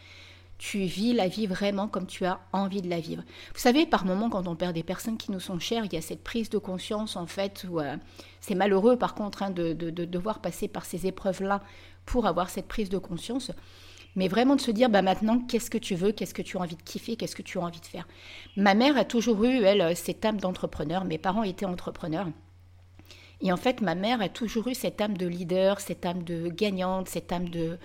tu 0.58 0.80
vis 0.80 1.12
la 1.12 1.28
vie 1.28 1.46
vraiment 1.46 1.88
comme 1.88 2.06
tu 2.06 2.24
as 2.24 2.40
envie 2.52 2.82
de 2.82 2.88
la 2.88 3.00
vivre. 3.00 3.22
Vous 3.54 3.60
savez, 3.60 3.86
par 3.86 4.04
moments, 4.04 4.30
quand 4.30 4.46
on 4.48 4.56
perd 4.56 4.74
des 4.74 4.82
personnes 4.82 5.18
qui 5.18 5.30
nous 5.30 5.40
sont 5.40 5.58
chères, 5.58 5.84
il 5.84 5.92
y 5.92 5.96
a 5.96 6.02
cette 6.02 6.24
prise 6.24 6.50
de 6.50 6.58
conscience, 6.58 7.16
en 7.16 7.26
fait, 7.26 7.66
où 7.70 7.80
euh, 7.80 7.96
c'est 8.40 8.54
malheureux, 8.54 8.96
par 8.96 9.14
contre, 9.14 9.42
hein, 9.42 9.50
de, 9.50 9.72
devoir 9.72 10.40
passer 10.40 10.68
par 10.68 10.84
ces 10.84 11.06
épreuves-là 11.06 11.62
pour 12.06 12.26
avoir 12.26 12.48
cette 12.50 12.68
prise 12.68 12.88
de 12.88 12.98
conscience. 12.98 13.52
Mais 14.14 14.28
vraiment 14.28 14.56
de 14.56 14.62
se 14.62 14.70
dire, 14.70 14.88
bah 14.88 15.02
maintenant, 15.02 15.40
qu'est-ce 15.40 15.68
que 15.68 15.76
tu 15.76 15.94
veux, 15.94 16.12
qu'est-ce 16.12 16.32
que 16.32 16.40
tu 16.40 16.56
as 16.56 16.60
envie 16.60 16.76
de 16.76 16.82
kiffer, 16.82 17.16
qu'est-ce 17.16 17.36
que 17.36 17.42
tu 17.42 17.58
as 17.58 17.62
envie 17.62 17.80
de 17.80 17.86
faire? 17.86 18.08
Ma 18.56 18.72
mère 18.74 18.96
a 18.96 19.04
toujours 19.04 19.44
eu, 19.44 19.62
elle, 19.62 19.94
cette 19.94 20.24
âme 20.24 20.38
d'entrepreneur. 20.38 21.04
Mes 21.04 21.18
parents 21.18 21.42
étaient 21.42 21.66
entrepreneurs. 21.66 22.28
Et 23.40 23.52
en 23.52 23.56
fait, 23.56 23.80
ma 23.80 23.94
mère 23.94 24.20
a 24.20 24.28
toujours 24.28 24.68
eu 24.68 24.74
cette 24.74 25.00
âme 25.00 25.16
de 25.16 25.26
leader, 25.26 25.80
cette 25.80 26.06
âme 26.06 26.22
de 26.22 26.48
gagnante, 26.48 27.08
cette 27.08 27.32
âme 27.32 27.48
de 27.48 27.78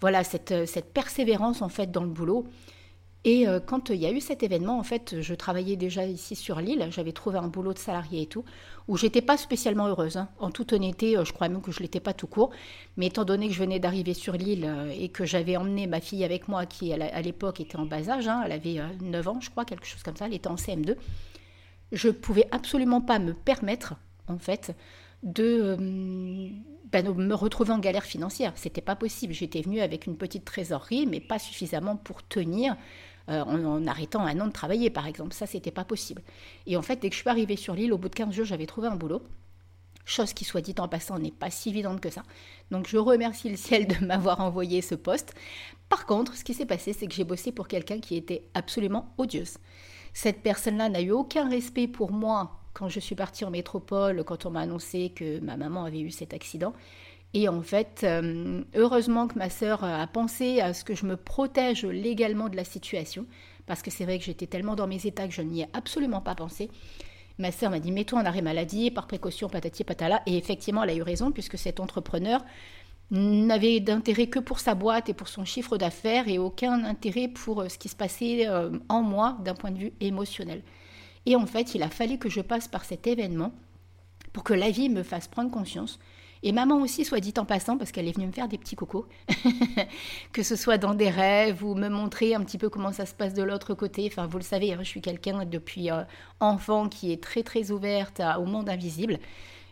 voilà, 0.00 0.24
cette, 0.24 0.52
euh, 0.52 0.66
cette 0.66 0.92
persévérance 0.92 1.62
en 1.62 1.68
fait 1.68 1.90
dans 1.90 2.02
le 2.02 2.10
boulot. 2.10 2.46
Et 3.24 3.48
euh, 3.48 3.58
quand 3.58 3.90
il 3.90 3.96
y 3.96 4.06
a 4.06 4.12
eu 4.12 4.20
cet 4.20 4.42
événement, 4.44 4.78
en 4.78 4.84
fait, 4.84 5.20
je 5.20 5.34
travaillais 5.34 5.74
déjà 5.74 6.06
ici 6.06 6.36
sur 6.36 6.60
l'île, 6.60 6.86
j'avais 6.90 7.12
trouvé 7.12 7.38
un 7.38 7.48
boulot 7.48 7.72
de 7.72 7.78
salarié 7.78 8.22
et 8.22 8.26
tout, 8.26 8.44
où 8.86 8.96
j'étais 8.96 9.22
pas 9.22 9.36
spécialement 9.36 9.88
heureuse. 9.88 10.16
Hein. 10.16 10.28
En 10.38 10.50
toute 10.50 10.72
honnêteté, 10.72 11.16
euh, 11.16 11.24
je 11.24 11.32
crois 11.32 11.48
même 11.48 11.62
que 11.62 11.72
je 11.72 11.80
l'étais 11.80 11.98
pas 11.98 12.12
tout 12.12 12.28
court. 12.28 12.50
Mais 12.96 13.06
étant 13.06 13.24
donné 13.24 13.48
que 13.48 13.54
je 13.54 13.58
venais 13.58 13.80
d'arriver 13.80 14.14
sur 14.14 14.34
l'île 14.34 14.70
et 14.96 15.08
que 15.08 15.24
j'avais 15.24 15.56
emmené 15.56 15.86
ma 15.86 16.00
fille 16.00 16.24
avec 16.24 16.46
moi, 16.46 16.66
qui 16.66 16.92
à 16.92 17.22
l'époque 17.22 17.60
était 17.60 17.76
en 17.76 17.86
bas 17.86 18.08
âge, 18.08 18.28
hein, 18.28 18.42
elle 18.44 18.52
avait 18.52 18.80
9 19.00 19.28
ans, 19.28 19.40
je 19.40 19.50
crois, 19.50 19.64
quelque 19.64 19.86
chose 19.86 20.02
comme 20.02 20.16
ça, 20.16 20.26
elle 20.26 20.34
était 20.34 20.48
en 20.48 20.56
CM2, 20.56 20.96
je 21.92 22.10
pouvais 22.10 22.46
absolument 22.50 23.00
pas 23.00 23.18
me 23.18 23.32
permettre 23.32 23.94
en 24.28 24.38
fait, 24.38 24.74
euh, 25.38 25.76
ben, 26.92 27.04
de, 27.04 27.12
me 27.12 27.34
retrouver 27.34 27.72
en 27.72 27.78
galère 27.78 28.04
financière. 28.04 28.52
C'était 28.54 28.80
pas 28.80 28.96
possible. 28.96 29.32
J'étais 29.32 29.60
venue 29.60 29.80
avec 29.80 30.06
une 30.06 30.16
petite 30.16 30.44
trésorerie, 30.44 31.06
mais 31.06 31.20
pas 31.20 31.38
suffisamment 31.38 31.96
pour 31.96 32.26
tenir 32.26 32.76
euh, 33.28 33.42
en, 33.42 33.86
arrêtant 33.86 34.20
un 34.20 34.38
an 34.40 34.46
de 34.46 34.52
travailler, 34.52 34.90
par 34.90 35.06
exemple. 35.06 35.34
Ça, 35.34 35.46
c'était 35.46 35.70
pas 35.70 35.84
possible. 35.84 36.22
Et 36.66 36.76
en 36.76 36.82
fait, 36.82 37.00
dès 37.00 37.08
que 37.08 37.16
je 37.16 37.20
suis 37.20 37.30
arrivée 37.30 37.56
sur 37.56 37.74
l'île, 37.74 37.92
au 37.92 37.98
bout 37.98 38.08
de 38.08 38.14
15 38.14 38.34
jours, 38.34 38.44
j'avais 38.44 38.66
trouvé 38.66 38.88
un 38.88 38.96
boulot. 38.96 39.22
Chose 40.04 40.32
qui, 40.32 40.44
soit 40.44 40.60
dit 40.60 40.74
en 40.78 40.86
passant, 40.86 41.18
n'est 41.18 41.32
pas 41.32 41.50
si 41.50 41.70
évidente 41.70 42.00
que 42.00 42.10
ça. 42.10 42.22
Donc, 42.70 42.86
je 42.86 42.96
remercie 42.96 43.48
le 43.48 43.56
ciel 43.56 43.86
de 44.00 44.04
m'avoir 44.04 44.40
envoyé 44.40 44.80
ce 44.80 44.94
poste. 44.94 45.34
Par 45.88 46.06
contre, 46.06 46.36
ce 46.36 46.44
qui 46.44 46.54
s'est 46.54 46.66
passé, 46.66 46.92
c'est 46.92 47.08
que 47.08 47.14
j'ai 47.14 47.24
bossé 47.24 47.50
pour 47.50 47.66
quelqu'un 47.66 47.98
qui 47.98 48.16
était 48.16 48.48
absolument 48.54 49.12
odieuse. 49.18 49.58
Cette 50.14 50.42
personne-là 50.42 50.88
n'a 50.88 51.00
eu 51.00 51.10
aucun 51.10 51.48
respect 51.48 51.88
pour 51.88 52.12
moi 52.12 52.60
quand 52.76 52.90
je 52.90 53.00
suis 53.00 53.14
partie 53.14 53.46
en 53.46 53.50
métropole, 53.50 54.22
quand 54.24 54.44
on 54.44 54.50
m'a 54.50 54.60
annoncé 54.60 55.08
que 55.08 55.40
ma 55.40 55.56
maman 55.56 55.84
avait 55.84 56.00
eu 56.00 56.10
cet 56.10 56.34
accident. 56.34 56.74
Et 57.32 57.48
en 57.48 57.62
fait, 57.62 58.02
euh, 58.04 58.62
heureusement 58.74 59.28
que 59.28 59.38
ma 59.38 59.48
sœur 59.48 59.82
a 59.82 60.06
pensé 60.06 60.60
à 60.60 60.74
ce 60.74 60.84
que 60.84 60.94
je 60.94 61.06
me 61.06 61.16
protège 61.16 61.86
légalement 61.86 62.50
de 62.50 62.56
la 62.56 62.64
situation, 62.64 63.24
parce 63.66 63.80
que 63.80 63.90
c'est 63.90 64.04
vrai 64.04 64.18
que 64.18 64.24
j'étais 64.24 64.46
tellement 64.46 64.74
dans 64.76 64.86
mes 64.86 65.06
états 65.06 65.26
que 65.26 65.32
je 65.32 65.40
n'y 65.40 65.62
ai 65.62 65.68
absolument 65.72 66.20
pas 66.20 66.34
pensé. 66.34 66.70
Ma 67.38 67.50
sœur 67.50 67.70
m'a 67.70 67.80
dit 67.80 67.92
mets-toi 67.92 68.20
en 68.20 68.26
arrêt 68.26 68.42
maladie, 68.42 68.90
par 68.90 69.06
précaution, 69.06 69.48
patati 69.48 69.82
patala. 69.82 70.22
Et 70.26 70.36
effectivement, 70.36 70.82
elle 70.82 70.90
a 70.90 70.94
eu 70.94 71.02
raison, 71.02 71.32
puisque 71.32 71.56
cet 71.56 71.80
entrepreneur 71.80 72.44
n'avait 73.10 73.80
d'intérêt 73.80 74.26
que 74.26 74.38
pour 74.38 74.60
sa 74.60 74.74
boîte 74.74 75.08
et 75.08 75.14
pour 75.14 75.28
son 75.28 75.46
chiffre 75.46 75.78
d'affaires 75.78 76.28
et 76.28 76.38
aucun 76.38 76.84
intérêt 76.84 77.28
pour 77.28 77.62
euh, 77.62 77.68
ce 77.70 77.78
qui 77.78 77.88
se 77.88 77.96
passait 77.96 78.46
euh, 78.46 78.70
en 78.90 79.00
moi 79.00 79.38
d'un 79.44 79.54
point 79.54 79.70
de 79.70 79.78
vue 79.78 79.92
émotionnel. 80.00 80.62
Et 81.26 81.36
en 81.36 81.46
fait, 81.46 81.74
il 81.74 81.82
a 81.82 81.90
fallu 81.90 82.18
que 82.18 82.28
je 82.28 82.40
passe 82.40 82.68
par 82.68 82.84
cet 82.84 83.06
événement 83.06 83.52
pour 84.32 84.44
que 84.44 84.54
la 84.54 84.70
vie 84.70 84.88
me 84.88 85.02
fasse 85.02 85.28
prendre 85.28 85.50
conscience 85.50 85.98
Et 86.42 86.52
maman 86.52 86.76
aussi, 86.76 87.04
soit 87.04 87.20
dit 87.20 87.34
en 87.38 87.44
passant, 87.44 87.76
parce 87.76 87.90
qu'elle 87.90 88.06
est 88.06 88.12
venue 88.12 88.26
me 88.26 88.32
faire 88.32 88.48
des 88.48 88.58
petits 88.58 88.76
cocos, 88.76 89.06
que 90.32 90.42
ce 90.42 90.54
soit 90.54 90.78
dans 90.78 90.94
des 90.94 91.10
rêves 91.10 91.64
ou 91.64 91.74
me 91.74 91.88
montrer 91.88 92.34
un 92.34 92.44
petit 92.44 92.58
peu 92.58 92.68
comment 92.68 92.92
ça 92.92 93.06
se 93.06 93.14
passe 93.14 93.34
de 93.34 93.42
l'autre 93.42 93.74
côté. 93.74 94.06
Enfin, 94.06 94.26
vous 94.26 94.38
le 94.38 94.44
savez, 94.44 94.72
hein, 94.72 94.78
je 94.80 94.88
suis 94.88 95.00
quelqu'un 95.00 95.44
depuis 95.44 95.90
euh, 95.90 96.04
enfant 96.38 96.88
qui 96.88 97.12
est 97.12 97.22
très 97.22 97.42
très 97.42 97.70
ouverte 97.70 98.20
au 98.38 98.44
monde 98.44 98.68
invisible. 98.68 99.18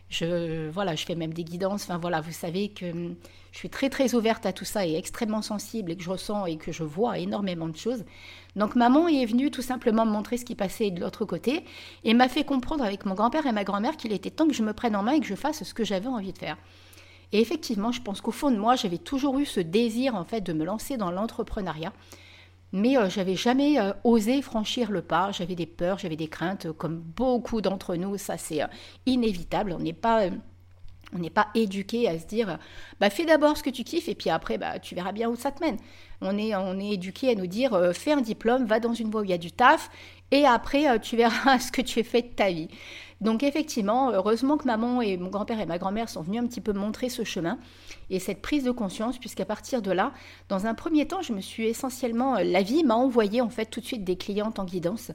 Je, 0.09 0.69
voilà, 0.69 0.95
je 0.95 1.03
fais 1.05 1.15
même 1.15 1.33
des 1.33 1.43
guidances. 1.43 1.83
Enfin 1.83 1.97
voilà, 1.97 2.21
vous 2.21 2.31
savez 2.31 2.69
que 2.69 2.85
hum, 2.91 3.15
je 3.51 3.57
suis 3.57 3.69
très 3.69 3.89
très 3.89 4.13
ouverte 4.13 4.45
à 4.45 4.53
tout 4.53 4.65
ça 4.65 4.85
et 4.85 4.95
extrêmement 4.95 5.41
sensible 5.41 5.91
et 5.91 5.97
que 5.97 6.03
je 6.03 6.09
ressens 6.09 6.45
et 6.45 6.57
que 6.57 6.71
je 6.71 6.83
vois 6.83 7.17
énormément 7.19 7.67
de 7.67 7.75
choses. 7.75 8.03
Donc 8.55 8.75
maman 8.75 9.07
est 9.07 9.25
venue 9.25 9.49
tout 9.51 9.61
simplement 9.61 10.05
me 10.05 10.11
montrer 10.11 10.37
ce 10.37 10.45
qui 10.45 10.55
passait 10.55 10.91
de 10.91 11.01
l'autre 11.01 11.25
côté 11.25 11.63
et 12.03 12.13
m'a 12.13 12.29
fait 12.29 12.43
comprendre 12.43 12.83
avec 12.83 13.05
mon 13.05 13.15
grand-père 13.15 13.47
et 13.47 13.51
ma 13.51 13.63
grand-mère 13.63 13.97
qu'il 13.97 14.13
était 14.13 14.29
temps 14.29 14.47
que 14.47 14.53
je 14.53 14.63
me 14.63 14.73
prenne 14.73 14.95
en 14.95 15.03
main 15.03 15.13
et 15.13 15.19
que 15.19 15.25
je 15.25 15.35
fasse 15.35 15.63
ce 15.63 15.73
que 15.73 15.83
j'avais 15.83 16.07
envie 16.07 16.33
de 16.33 16.37
faire. 16.37 16.57
Et 17.31 17.41
effectivement, 17.41 17.91
je 17.91 18.01
pense 18.01 18.21
qu'au 18.21 18.31
fond 18.31 18.51
de 18.51 18.57
moi, 18.57 18.75
j'avais 18.75 18.99
toujours 18.99 19.39
eu 19.39 19.45
ce 19.45 19.59
désir 19.59 20.15
en 20.15 20.23
fait 20.23 20.41
de 20.41 20.53
me 20.53 20.63
lancer 20.63 20.97
dans 20.97 21.11
l'entrepreneuriat. 21.11 21.91
Mais 22.75 22.97
euh, 22.97 23.09
j'avais 23.09 23.37
jamais 23.37 23.79
euh, 23.79 23.93
osé 24.03 24.41
franchir 24.41 24.91
le 24.91 25.01
pas. 25.01 25.31
J'avais 25.31 25.55
des 25.55 25.65
peurs, 25.65 25.97
j'avais 25.97 26.17
des 26.17 26.27
craintes, 26.27 26.73
comme 26.73 26.97
beaucoup 26.97 27.61
d'entre 27.61 27.95
nous. 27.95 28.17
Ça, 28.17 28.37
c'est 28.37 28.61
euh, 28.61 28.67
inévitable. 29.05 29.71
On 29.71 29.79
n'est 29.79 29.93
pas 29.93 30.23
on 31.13 31.19
n'est 31.19 31.29
pas 31.29 31.47
éduqué 31.55 32.09
à 32.09 32.19
se 32.19 32.25
dire, 32.25 32.57
bah, 32.99 33.09
fais 33.09 33.23
d'abord 33.23 33.55
ce 33.55 33.63
que 33.63 33.69
tu 33.69 33.85
kiffes 33.85 34.09
et 34.09 34.15
puis 34.15 34.29
après, 34.29 34.57
bah, 34.57 34.79
tu 34.79 34.93
verras 34.93 35.13
bien 35.13 35.29
où 35.29 35.37
ça 35.37 35.51
te 35.51 35.63
mène. 35.63 35.77
On 36.19 36.37
est, 36.37 36.53
on 36.55 36.77
est 36.77 36.89
éduqué 36.89 37.29
à 37.29 37.35
nous 37.35 37.47
dire, 37.47 37.79
fais 37.93 38.11
un 38.11 38.21
diplôme, 38.21 38.65
va 38.65 38.81
dans 38.81 38.93
une 38.93 39.09
voie 39.09 39.21
où 39.21 39.23
il 39.23 39.29
y 39.29 39.33
a 39.33 39.37
du 39.37 39.51
taf 39.51 39.89
et 40.31 40.45
après, 40.45 40.99
tu 40.99 41.15
verras 41.15 41.59
ce 41.59 41.71
que 41.71 41.81
tu 41.81 41.99
as 41.99 42.03
fait 42.03 42.23
de 42.23 42.27
ta 42.35 42.49
vie. 42.49 42.67
Donc 43.21 43.43
effectivement, 43.43 44.11
heureusement 44.11 44.57
que 44.57 44.65
maman 44.65 45.01
et 45.01 45.17
mon 45.17 45.29
grand-père 45.29 45.59
et 45.59 45.65
ma 45.65 45.77
grand-mère 45.77 46.09
sont 46.09 46.21
venus 46.21 46.41
un 46.41 46.47
petit 46.47 46.61
peu 46.61 46.73
montrer 46.73 47.09
ce 47.09 47.23
chemin 47.23 47.57
et 48.09 48.19
cette 48.19 48.41
prise 48.41 48.63
de 48.65 48.71
conscience, 48.71 49.17
puisqu'à 49.17 49.45
partir 49.45 49.81
de 49.81 49.91
là, 49.91 50.11
dans 50.49 50.65
un 50.65 50.73
premier 50.73 51.07
temps, 51.07 51.21
je 51.21 51.33
me 51.33 51.41
suis 51.41 51.65
essentiellement, 51.65 52.35
euh, 52.35 52.43
la 52.43 52.61
vie 52.61 52.83
m'a 52.83 52.95
envoyé 52.95 53.41
en 53.41 53.49
fait 53.49 53.65
tout 53.65 53.79
de 53.79 53.85
suite 53.85 54.03
des 54.03 54.17
clientes 54.17 54.59
en 54.59 54.65
guidance, 54.65 55.11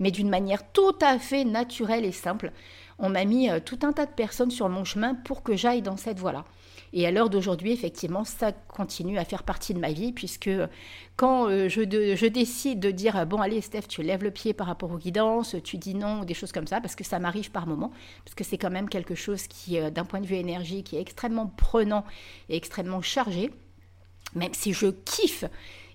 mais 0.00 0.10
d'une 0.10 0.28
manière 0.28 0.70
tout 0.72 0.96
à 1.00 1.18
fait 1.18 1.44
naturelle 1.44 2.04
et 2.04 2.12
simple. 2.12 2.52
On 2.98 3.08
m'a 3.08 3.24
mis 3.24 3.48
euh, 3.48 3.60
tout 3.64 3.78
un 3.82 3.92
tas 3.92 4.06
de 4.06 4.12
personnes 4.12 4.50
sur 4.50 4.68
mon 4.68 4.84
chemin 4.84 5.14
pour 5.14 5.44
que 5.44 5.56
j'aille 5.56 5.82
dans 5.82 5.96
cette 5.96 6.18
voie-là. 6.18 6.44
Et 6.92 7.06
à 7.06 7.10
l'heure 7.10 7.30
d'aujourd'hui, 7.30 7.72
effectivement, 7.72 8.24
ça 8.24 8.52
continue 8.52 9.18
à 9.18 9.24
faire 9.24 9.42
partie 9.42 9.74
de 9.74 9.78
ma 9.78 9.92
vie, 9.92 10.12
puisque 10.12 10.50
quand 11.16 11.48
euh, 11.48 11.68
je, 11.68 11.82
je, 12.16 12.26
décide 12.26 12.80
de 12.80 12.90
dire, 12.90 13.26
bon, 13.26 13.38
allez, 13.38 13.60
Steph, 13.60 13.82
tu 13.88 14.02
lèves 14.02 14.22
le 14.22 14.30
pied 14.30 14.52
par 14.52 14.66
rapport 14.66 14.90
aux 14.90 14.98
guidances, 14.98 15.56
tu 15.64 15.76
dis 15.76 15.94
non, 15.94 16.24
des 16.24 16.34
choses 16.34 16.52
comme 16.52 16.66
ça, 16.66 16.80
parce 16.80 16.94
que 16.94 17.04
ça 17.04 17.18
m'arrive 17.18 17.50
par 17.50 17.66
moment, 17.66 17.92
parce 18.24 18.34
que 18.34 18.44
c'est 18.44 18.58
quand 18.58 18.70
même 18.70 18.88
quelque 18.88 19.14
chose 19.14 19.46
qui, 19.46 19.78
euh, 19.78 19.90
d'un 19.90 20.04
point 20.04 20.20
de 20.20 20.26
vue 20.26 20.36
énergie, 20.36 20.82
qui 20.82 20.96
est 20.96 21.00
extrêmement 21.00 21.46
prenant 21.46 22.04
et 22.48 22.56
extrêmement 22.56 23.02
chargé, 23.02 23.50
même 24.34 24.54
si 24.54 24.72
je 24.72 24.88
kiffe 24.88 25.44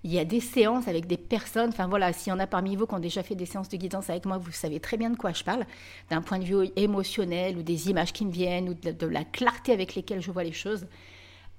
il 0.04 0.12
y 0.12 0.20
a 0.20 0.26
des 0.26 0.40
séances 0.40 0.88
avec 0.88 1.08
des 1.08 1.18
personnes. 1.18 1.70
Enfin 1.70 1.88
voilà, 1.88 2.12
s'il 2.14 2.32
y 2.32 2.34
en 2.34 2.40
a 2.40 2.48
parmi 2.48 2.76
vous 2.76 2.86
qui 2.86 2.94
ont 2.94 3.00
déjà 3.00 3.24
fait 3.24 3.36
des 3.36 3.46
séances 3.46 3.70
de 3.70 3.78
guidance 3.78 4.10
avec 4.10 4.26
moi, 4.26 4.38
vous 4.38 4.52
savez 4.52 4.80
très 4.80 4.98
bien 4.98 5.10
de 5.10 5.16
quoi 5.16 5.32
je 5.32 5.44
parle, 5.44 5.66
d'un 6.10 6.22
point 6.22 6.40
de 6.40 6.44
vue 6.44 6.70
émotionnel 6.76 7.58
ou 7.58 7.64
des 7.64 7.90
images 7.90 8.12
qui 8.12 8.26
me 8.26 8.32
viennent 8.32 8.70
ou 8.70 8.74
de, 8.74 9.08
la 9.08 9.24
clarté 9.24 9.72
avec 9.72 9.96
lesquelles 9.96 10.22
je 10.22 10.32
vois 10.32 10.44
les 10.44 10.52
choses. 10.52 10.86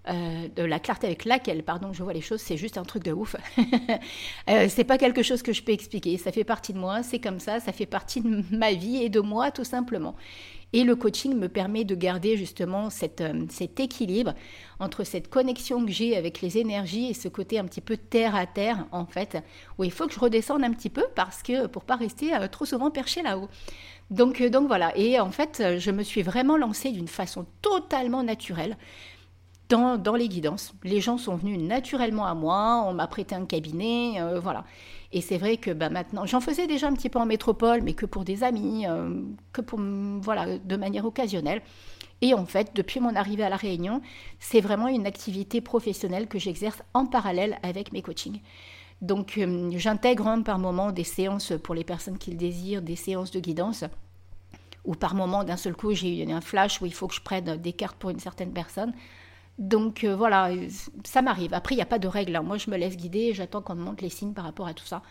Euh, 0.06 0.48
de 0.54 0.62
la 0.62 0.78
clarté 0.78 1.06
avec 1.06 1.24
laquelle, 1.24 1.62
pardon, 1.62 1.94
je 1.94 2.02
vois 2.02 2.12
les 2.12 2.20
choses, 2.20 2.42
c'est 2.42 2.58
juste 2.58 2.76
un 2.76 2.82
truc 2.82 3.02
de 3.04 3.12
ouf. 3.12 3.36
euh, 4.50 4.66
c'est 4.68 4.84
pas 4.84 4.98
quelque 4.98 5.22
chose 5.22 5.40
que 5.42 5.54
je 5.54 5.62
peux 5.62 5.72
expliquer. 5.72 6.18
Ça 6.18 6.30
fait 6.30 6.44
partie 6.44 6.74
de 6.74 6.78
moi, 6.78 7.02
c'est 7.02 7.20
comme 7.20 7.40
ça, 7.40 7.58
ça 7.58 7.72
fait 7.72 7.86
partie 7.86 8.20
de 8.20 8.44
ma 8.54 8.74
vie 8.74 9.02
et 9.02 9.08
de 9.08 9.20
moi 9.20 9.50
tout 9.50 9.64
simplement. 9.64 10.14
Et 10.74 10.82
le 10.82 10.96
coaching 10.96 11.38
me 11.38 11.48
permet 11.48 11.84
de 11.84 11.94
garder 11.94 12.36
justement 12.36 12.88
euh, 13.20 13.46
cet 13.48 13.78
équilibre 13.78 14.34
entre 14.80 15.04
cette 15.04 15.30
connexion 15.30 15.86
que 15.86 15.92
j'ai 15.92 16.16
avec 16.16 16.40
les 16.40 16.58
énergies 16.58 17.10
et 17.10 17.14
ce 17.14 17.28
côté 17.28 17.60
un 17.60 17.64
petit 17.64 17.80
peu 17.80 17.96
terre 17.96 18.34
à 18.34 18.44
terre, 18.44 18.84
en 18.90 19.06
fait, 19.06 19.38
où 19.78 19.84
il 19.84 19.92
faut 19.92 20.08
que 20.08 20.12
je 20.12 20.18
redescende 20.18 20.64
un 20.64 20.72
petit 20.72 20.90
peu 20.90 21.04
parce 21.14 21.44
que 21.44 21.68
pour 21.68 21.84
pas 21.84 21.94
rester 21.94 22.34
euh, 22.34 22.48
trop 22.48 22.64
souvent 22.64 22.90
perché 22.90 23.22
là-haut. 23.22 23.48
Donc, 24.10 24.40
euh, 24.40 24.50
donc 24.50 24.66
voilà. 24.66 24.90
Et 24.98 25.20
en 25.20 25.30
fait, 25.30 25.62
je 25.78 25.90
me 25.92 26.02
suis 26.02 26.22
vraiment 26.22 26.56
lancée 26.56 26.90
d'une 26.90 27.06
façon 27.06 27.46
totalement 27.62 28.24
naturelle. 28.24 28.76
Dans, 29.70 30.14
les 30.14 30.28
guidances. 30.28 30.72
Les 30.84 31.00
gens 31.00 31.18
sont 31.18 31.34
venus 31.34 31.58
naturellement 31.58 32.26
à 32.26 32.34
moi, 32.34 32.84
on 32.86 32.94
m'a 32.94 33.08
prêté 33.08 33.34
un 33.34 33.44
cabinet, 33.44 34.20
voilà. 34.40 34.64
Et 35.14 35.20
c'est 35.20 35.38
vrai 35.38 35.56
que 35.58 35.70
bah, 35.70 35.90
maintenant, 35.90 36.26
j'en 36.26 36.40
faisais 36.40 36.66
déjà 36.66 36.88
un 36.88 36.92
petit 36.92 37.08
peu 37.08 37.20
en 37.20 37.24
métropole, 37.24 37.82
mais 37.82 37.94
que 37.94 38.04
pour 38.04 38.24
des 38.24 38.42
amis, 38.42 38.84
euh, 38.84 39.22
que 39.52 39.60
pour, 39.60 39.80
voilà, 40.20 40.58
de 40.58 40.76
manière 40.76 41.04
occasionnelle. 41.04 41.62
Et 42.20 42.34
en 42.34 42.44
fait, 42.46 42.72
depuis 42.74 42.98
mon 42.98 43.14
arrivée 43.14 43.44
à 43.44 43.48
La 43.48 43.56
Réunion, 43.56 44.02
c'est 44.40 44.60
vraiment 44.60 44.88
une 44.88 45.06
activité 45.06 45.60
professionnelle 45.60 46.26
que 46.26 46.40
j'exerce 46.40 46.82
en 46.94 47.06
parallèle 47.06 47.58
avec 47.62 47.92
mes 47.92 48.02
coachings. 48.02 48.40
Donc, 49.02 49.38
euh, 49.38 49.70
j'intègre 49.76 50.42
par 50.42 50.58
moment 50.58 50.90
des 50.90 51.04
séances 51.04 51.52
pour 51.62 51.76
les 51.76 51.84
personnes 51.84 52.18
qui 52.18 52.32
le 52.32 52.36
désirent, 52.36 52.82
des 52.82 52.96
séances 52.96 53.30
de 53.30 53.38
guidance, 53.38 53.84
ou 54.84 54.96
par 54.96 55.14
moment, 55.14 55.44
d'un 55.44 55.56
seul 55.56 55.76
coup, 55.76 55.94
j'ai 55.94 56.24
eu 56.24 56.32
un 56.32 56.40
flash 56.40 56.82
où 56.82 56.86
il 56.86 56.94
faut 56.94 57.06
que 57.06 57.14
je 57.14 57.20
prenne 57.20 57.56
des 57.56 57.72
cartes 57.72 57.96
pour 57.98 58.10
une 58.10 58.18
certaine 58.18 58.52
personne. 58.52 58.92
Donc 59.58 60.04
euh, 60.04 60.16
voilà, 60.16 60.50
ça 61.04 61.22
m'arrive. 61.22 61.54
Après, 61.54 61.74
il 61.74 61.78
n'y 61.78 61.82
a 61.82 61.86
pas 61.86 61.98
de 61.98 62.08
règle. 62.08 62.36
Hein. 62.36 62.42
Moi, 62.42 62.58
je 62.58 62.70
me 62.70 62.76
laisse 62.76 62.96
guider 62.96 63.32
j'attends 63.34 63.62
qu'on 63.62 63.74
me 63.74 63.82
montre 63.82 64.02
les 64.02 64.10
signes 64.10 64.32
par 64.32 64.44
rapport 64.44 64.66
à 64.66 64.74
tout 64.74 64.86
ça. 64.86 65.02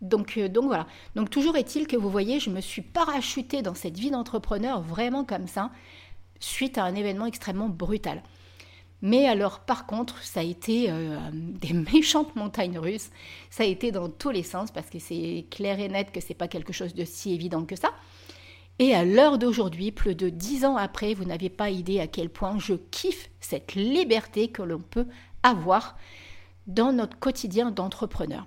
Donc, 0.00 0.36
euh, 0.36 0.48
donc 0.48 0.66
voilà. 0.66 0.86
Donc 1.14 1.30
toujours 1.30 1.56
est-il 1.56 1.86
que 1.86 1.96
vous 1.96 2.10
voyez, 2.10 2.40
je 2.40 2.50
me 2.50 2.60
suis 2.60 2.82
parachutée 2.82 3.62
dans 3.62 3.74
cette 3.74 3.98
vie 3.98 4.10
d'entrepreneur 4.10 4.80
vraiment 4.82 5.24
comme 5.24 5.46
ça, 5.46 5.70
suite 6.40 6.78
à 6.78 6.84
un 6.84 6.94
événement 6.94 7.26
extrêmement 7.26 7.68
brutal. 7.68 8.22
Mais 9.00 9.26
alors, 9.26 9.60
par 9.60 9.86
contre, 9.86 10.22
ça 10.22 10.40
a 10.40 10.42
été 10.42 10.86
euh, 10.90 11.18
des 11.32 11.72
méchantes 11.72 12.34
montagnes 12.36 12.78
russes. 12.78 13.10
Ça 13.50 13.62
a 13.62 13.66
été 13.66 13.92
dans 13.92 14.08
tous 14.08 14.30
les 14.30 14.42
sens 14.42 14.70
parce 14.70 14.90
que 14.90 14.98
c'est 14.98 15.46
clair 15.50 15.78
et 15.78 15.88
net 15.88 16.10
que 16.10 16.20
c'est 16.20 16.34
pas 16.34 16.48
quelque 16.48 16.72
chose 16.72 16.94
de 16.94 17.04
si 17.04 17.32
évident 17.32 17.64
que 17.64 17.76
ça. 17.76 17.90
Et 18.80 18.94
à 18.94 19.04
l'heure 19.04 19.38
d'aujourd'hui, 19.38 19.92
plus 19.92 20.14
de 20.14 20.28
dix 20.28 20.64
ans 20.64 20.76
après, 20.76 21.14
vous 21.14 21.24
n'avez 21.24 21.48
pas 21.48 21.70
idée 21.70 22.00
à 22.00 22.08
quel 22.08 22.28
point 22.28 22.58
je 22.58 22.74
kiffe 22.74 23.30
cette 23.40 23.74
liberté 23.74 24.48
que 24.48 24.62
l'on 24.62 24.80
peut 24.80 25.06
avoir 25.44 25.96
dans 26.66 26.92
notre 26.92 27.18
quotidien 27.18 27.70
d'entrepreneur. 27.70 28.46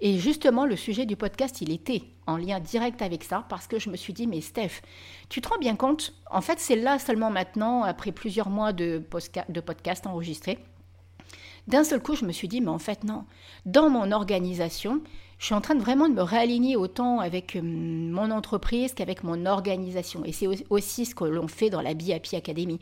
Et 0.00 0.18
justement, 0.18 0.64
le 0.64 0.76
sujet 0.76 1.04
du 1.06 1.14
podcast, 1.14 1.60
il 1.60 1.70
était 1.70 2.02
en 2.26 2.36
lien 2.36 2.58
direct 2.58 3.02
avec 3.02 3.22
ça, 3.22 3.44
parce 3.48 3.66
que 3.66 3.78
je 3.78 3.90
me 3.90 3.96
suis 3.96 4.12
dit, 4.12 4.26
mais 4.26 4.40
Steph, 4.40 4.80
tu 5.28 5.40
te 5.40 5.48
rends 5.48 5.58
bien 5.58 5.76
compte, 5.76 6.14
en 6.30 6.40
fait, 6.40 6.58
c'est 6.58 6.76
là 6.76 6.98
seulement 6.98 7.30
maintenant, 7.30 7.82
après 7.82 8.10
plusieurs 8.10 8.48
mois 8.48 8.72
de, 8.72 8.98
podcast 8.98 10.06
enregistrés, 10.06 10.58
d'un 11.70 11.84
seul 11.84 12.02
coup, 12.02 12.14
je 12.14 12.24
me 12.24 12.32
suis 12.32 12.48
dit, 12.48 12.60
mais 12.60 12.68
en 12.68 12.78
fait, 12.78 13.04
non, 13.04 13.24
dans 13.64 13.88
mon 13.88 14.12
organisation, 14.12 15.00
je 15.40 15.46
suis 15.46 15.54
en 15.54 15.62
train 15.62 15.74
de 15.74 15.80
vraiment 15.80 16.06
de 16.06 16.12
me 16.12 16.20
réaligner 16.20 16.76
autant 16.76 17.18
avec 17.18 17.56
euh, 17.56 17.62
mon 17.62 18.30
entreprise 18.30 18.92
qu'avec 18.92 19.24
mon 19.24 19.46
organisation. 19.46 20.22
Et 20.26 20.32
c'est 20.32 20.46
aussi 20.68 21.06
ce 21.06 21.14
que 21.14 21.24
l'on 21.24 21.48
fait 21.48 21.70
dans 21.70 21.80
la 21.80 21.94
BIAPI 21.94 22.36
Academy. 22.36 22.78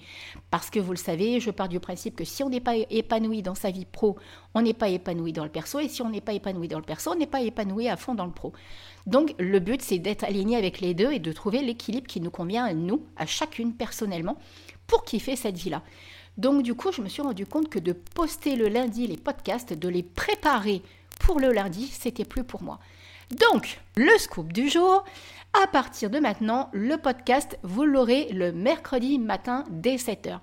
Parce 0.50 0.68
que 0.68 0.80
vous 0.80 0.90
le 0.90 0.98
savez, 0.98 1.38
je 1.38 1.52
pars 1.52 1.68
du 1.68 1.78
principe 1.78 2.16
que 2.16 2.24
si 2.24 2.42
on 2.42 2.48
n'est 2.48 2.60
pas 2.60 2.74
épanoui 2.90 3.42
dans 3.42 3.54
sa 3.54 3.70
vie 3.70 3.84
pro, 3.84 4.16
on 4.54 4.62
n'est 4.62 4.74
pas 4.74 4.88
épanoui 4.88 5.32
dans 5.32 5.44
le 5.44 5.50
perso. 5.50 5.78
Et 5.78 5.88
si 5.88 6.02
on 6.02 6.10
n'est 6.10 6.20
pas 6.20 6.32
épanoui 6.32 6.66
dans 6.66 6.78
le 6.78 6.84
perso, 6.84 7.12
on 7.12 7.16
n'est 7.16 7.28
pas 7.28 7.42
épanoui 7.42 7.88
à 7.88 7.96
fond 7.96 8.16
dans 8.16 8.26
le 8.26 8.32
pro. 8.32 8.52
Donc 9.06 9.36
le 9.38 9.60
but, 9.60 9.80
c'est 9.80 10.00
d'être 10.00 10.24
aligné 10.24 10.56
avec 10.56 10.80
les 10.80 10.94
deux 10.94 11.12
et 11.12 11.20
de 11.20 11.30
trouver 11.30 11.62
l'équilibre 11.62 12.08
qui 12.08 12.20
nous 12.20 12.30
convient 12.32 12.64
à 12.64 12.74
nous, 12.74 13.04
à 13.16 13.24
chacune 13.26 13.72
personnellement, 13.72 14.36
pour 14.88 15.04
kiffer 15.04 15.36
cette 15.36 15.56
vie-là. 15.56 15.84
Donc 16.38 16.62
du 16.62 16.74
coup, 16.74 16.92
je 16.92 17.02
me 17.02 17.08
suis 17.08 17.20
rendu 17.22 17.44
compte 17.44 17.68
que 17.68 17.78
de 17.78 17.92
poster 17.92 18.56
le 18.56 18.68
lundi 18.68 19.06
les 19.06 19.16
podcasts, 19.16 19.72
de 19.72 19.88
les 19.88 20.02
préparer 20.04 20.82
pour 21.20 21.40
le 21.40 21.52
lundi, 21.52 21.88
c'était 21.88 22.24
plus 22.24 22.44
pour 22.44 22.62
moi. 22.62 22.78
Donc, 23.30 23.80
le 23.96 24.16
scoop 24.18 24.52
du 24.52 24.70
jour, 24.70 25.04
à 25.62 25.66
partir 25.66 26.08
de 26.08 26.18
maintenant, 26.18 26.70
le 26.72 26.96
podcast, 26.96 27.58
vous 27.62 27.84
l'aurez 27.84 28.28
le 28.32 28.52
mercredi 28.52 29.18
matin 29.18 29.64
dès 29.68 29.96
7h. 29.96 30.38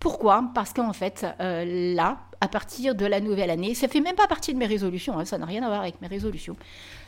Pourquoi? 0.00 0.50
Parce 0.54 0.72
qu'en 0.72 0.92
fait, 0.92 1.24
euh, 1.40 1.94
là, 1.94 2.18
à 2.40 2.48
partir 2.48 2.94
de 2.94 3.06
la 3.06 3.20
nouvelle 3.20 3.50
année, 3.50 3.74
ça 3.74 3.86
fait 3.86 4.00
même 4.00 4.16
pas 4.16 4.26
partie 4.26 4.52
de 4.52 4.58
mes 4.58 4.66
résolutions, 4.66 5.18
hein, 5.18 5.24
ça 5.24 5.38
n'a 5.38 5.46
rien 5.46 5.62
à 5.62 5.68
voir 5.68 5.80
avec 5.80 6.00
mes 6.00 6.08
résolutions. 6.08 6.56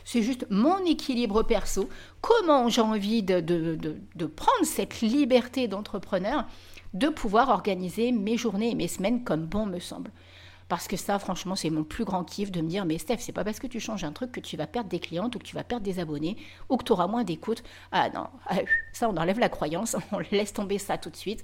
C'est 0.05 0.21
juste 0.21 0.45
mon 0.49 0.83
équilibre 0.85 1.43
perso, 1.43 1.89
comment 2.21 2.69
j'ai 2.69 2.81
envie 2.81 3.21
de 3.21 4.25
prendre 4.25 4.63
cette 4.63 5.01
liberté 5.01 5.67
d'entrepreneur, 5.67 6.45
de 6.97 7.09
pouvoir 7.09 7.49
organiser 7.49 8.11
mes 8.11 8.37
journées 8.37 8.71
et 8.71 8.75
mes 8.75 8.87
semaines 8.87 9.23
comme 9.23 9.45
bon 9.45 9.65
me 9.65 9.79
semble. 9.79 10.11
Parce 10.67 10.89
que 10.89 10.97
ça, 10.97 11.17
franchement, 11.17 11.55
c'est 11.55 11.69
mon 11.69 11.85
plus 11.85 12.03
grand 12.03 12.25
kiff 12.25 12.51
de 12.51 12.59
me 12.59 12.67
dire, 12.67 12.85
mais 12.85 12.97
Steph, 12.97 13.19
c'est 13.19 13.31
pas 13.31 13.45
parce 13.45 13.59
que 13.59 13.67
tu 13.67 13.79
changes 13.79 14.03
un 14.03 14.11
truc 14.11 14.33
que 14.33 14.41
tu 14.41 14.57
vas 14.57 14.67
perdre 14.67 14.89
des 14.89 14.99
clientes 14.99 15.33
ou 15.35 15.39
que 15.39 15.45
tu 15.45 15.55
vas 15.55 15.63
perdre 15.63 15.85
des 15.85 15.99
abonnés 15.99 16.35
ou 16.67 16.75
que 16.75 16.83
tu 16.83 16.91
auras 16.91 17.07
moins 17.07 17.23
d'écoute. 17.23 17.63
Ah 17.93 18.09
non, 18.09 18.27
ah, 18.47 18.57
ça, 18.91 19.09
on 19.09 19.15
enlève 19.15 19.39
la 19.39 19.47
croyance, 19.47 19.95
on 20.11 20.19
laisse 20.31 20.51
tomber 20.51 20.77
ça 20.77 20.97
tout 20.97 21.09
de 21.09 21.15
suite. 21.15 21.41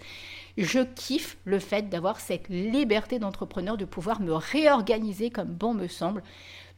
Je 0.57 0.79
kiffe 0.79 1.37
le 1.45 1.59
fait 1.59 1.87
d'avoir 1.87 2.19
cette 2.19 2.49
liberté 2.49 3.17
d'entrepreneur, 3.17 3.77
de 3.77 3.85
pouvoir 3.85 4.19
me 4.19 4.33
réorganiser 4.33 5.29
comme 5.29 5.49
bon 5.49 5.73
me 5.73 5.87
semble, 5.87 6.21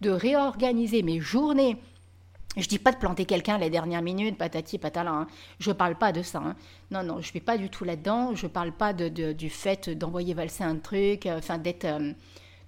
de 0.02 0.12
réorganiser 0.12 1.02
mes 1.02 1.20
journées 1.20 1.78
Je 2.58 2.68
dis 2.68 2.80
pas 2.80 2.92
de 2.92 2.98
planter 2.98 3.26
quelqu'un 3.26 3.58
les 3.58 3.70
dernières 3.70 4.02
minutes, 4.02 4.38
patati 4.38 4.78
patala. 4.78 5.12
Hein. 5.12 5.28
Je 5.60 5.72
parle 5.72 5.96
pas 5.96 6.12
de 6.12 6.22
ça. 6.22 6.40
Hein. 6.40 6.56
Non, 6.92 7.04
non, 7.04 7.20
je 7.20 7.28
suis 7.28 7.42
pas 7.42 7.58
du 7.58 7.70
tout 7.70 7.84
là-dedans. 7.84 8.34
Je 8.36 8.48
parle 8.48 8.72
pas 8.72 8.94
de, 8.94 9.34
du 9.34 9.50
fait 9.50 9.90
d'envoyer 9.90 10.34
valser 10.34 10.64
un 10.64 10.78
truc, 10.78 11.26
euh, 11.26 11.38
enfin 11.38 11.58
d'être, 11.58 11.86
euh, 11.86 12.14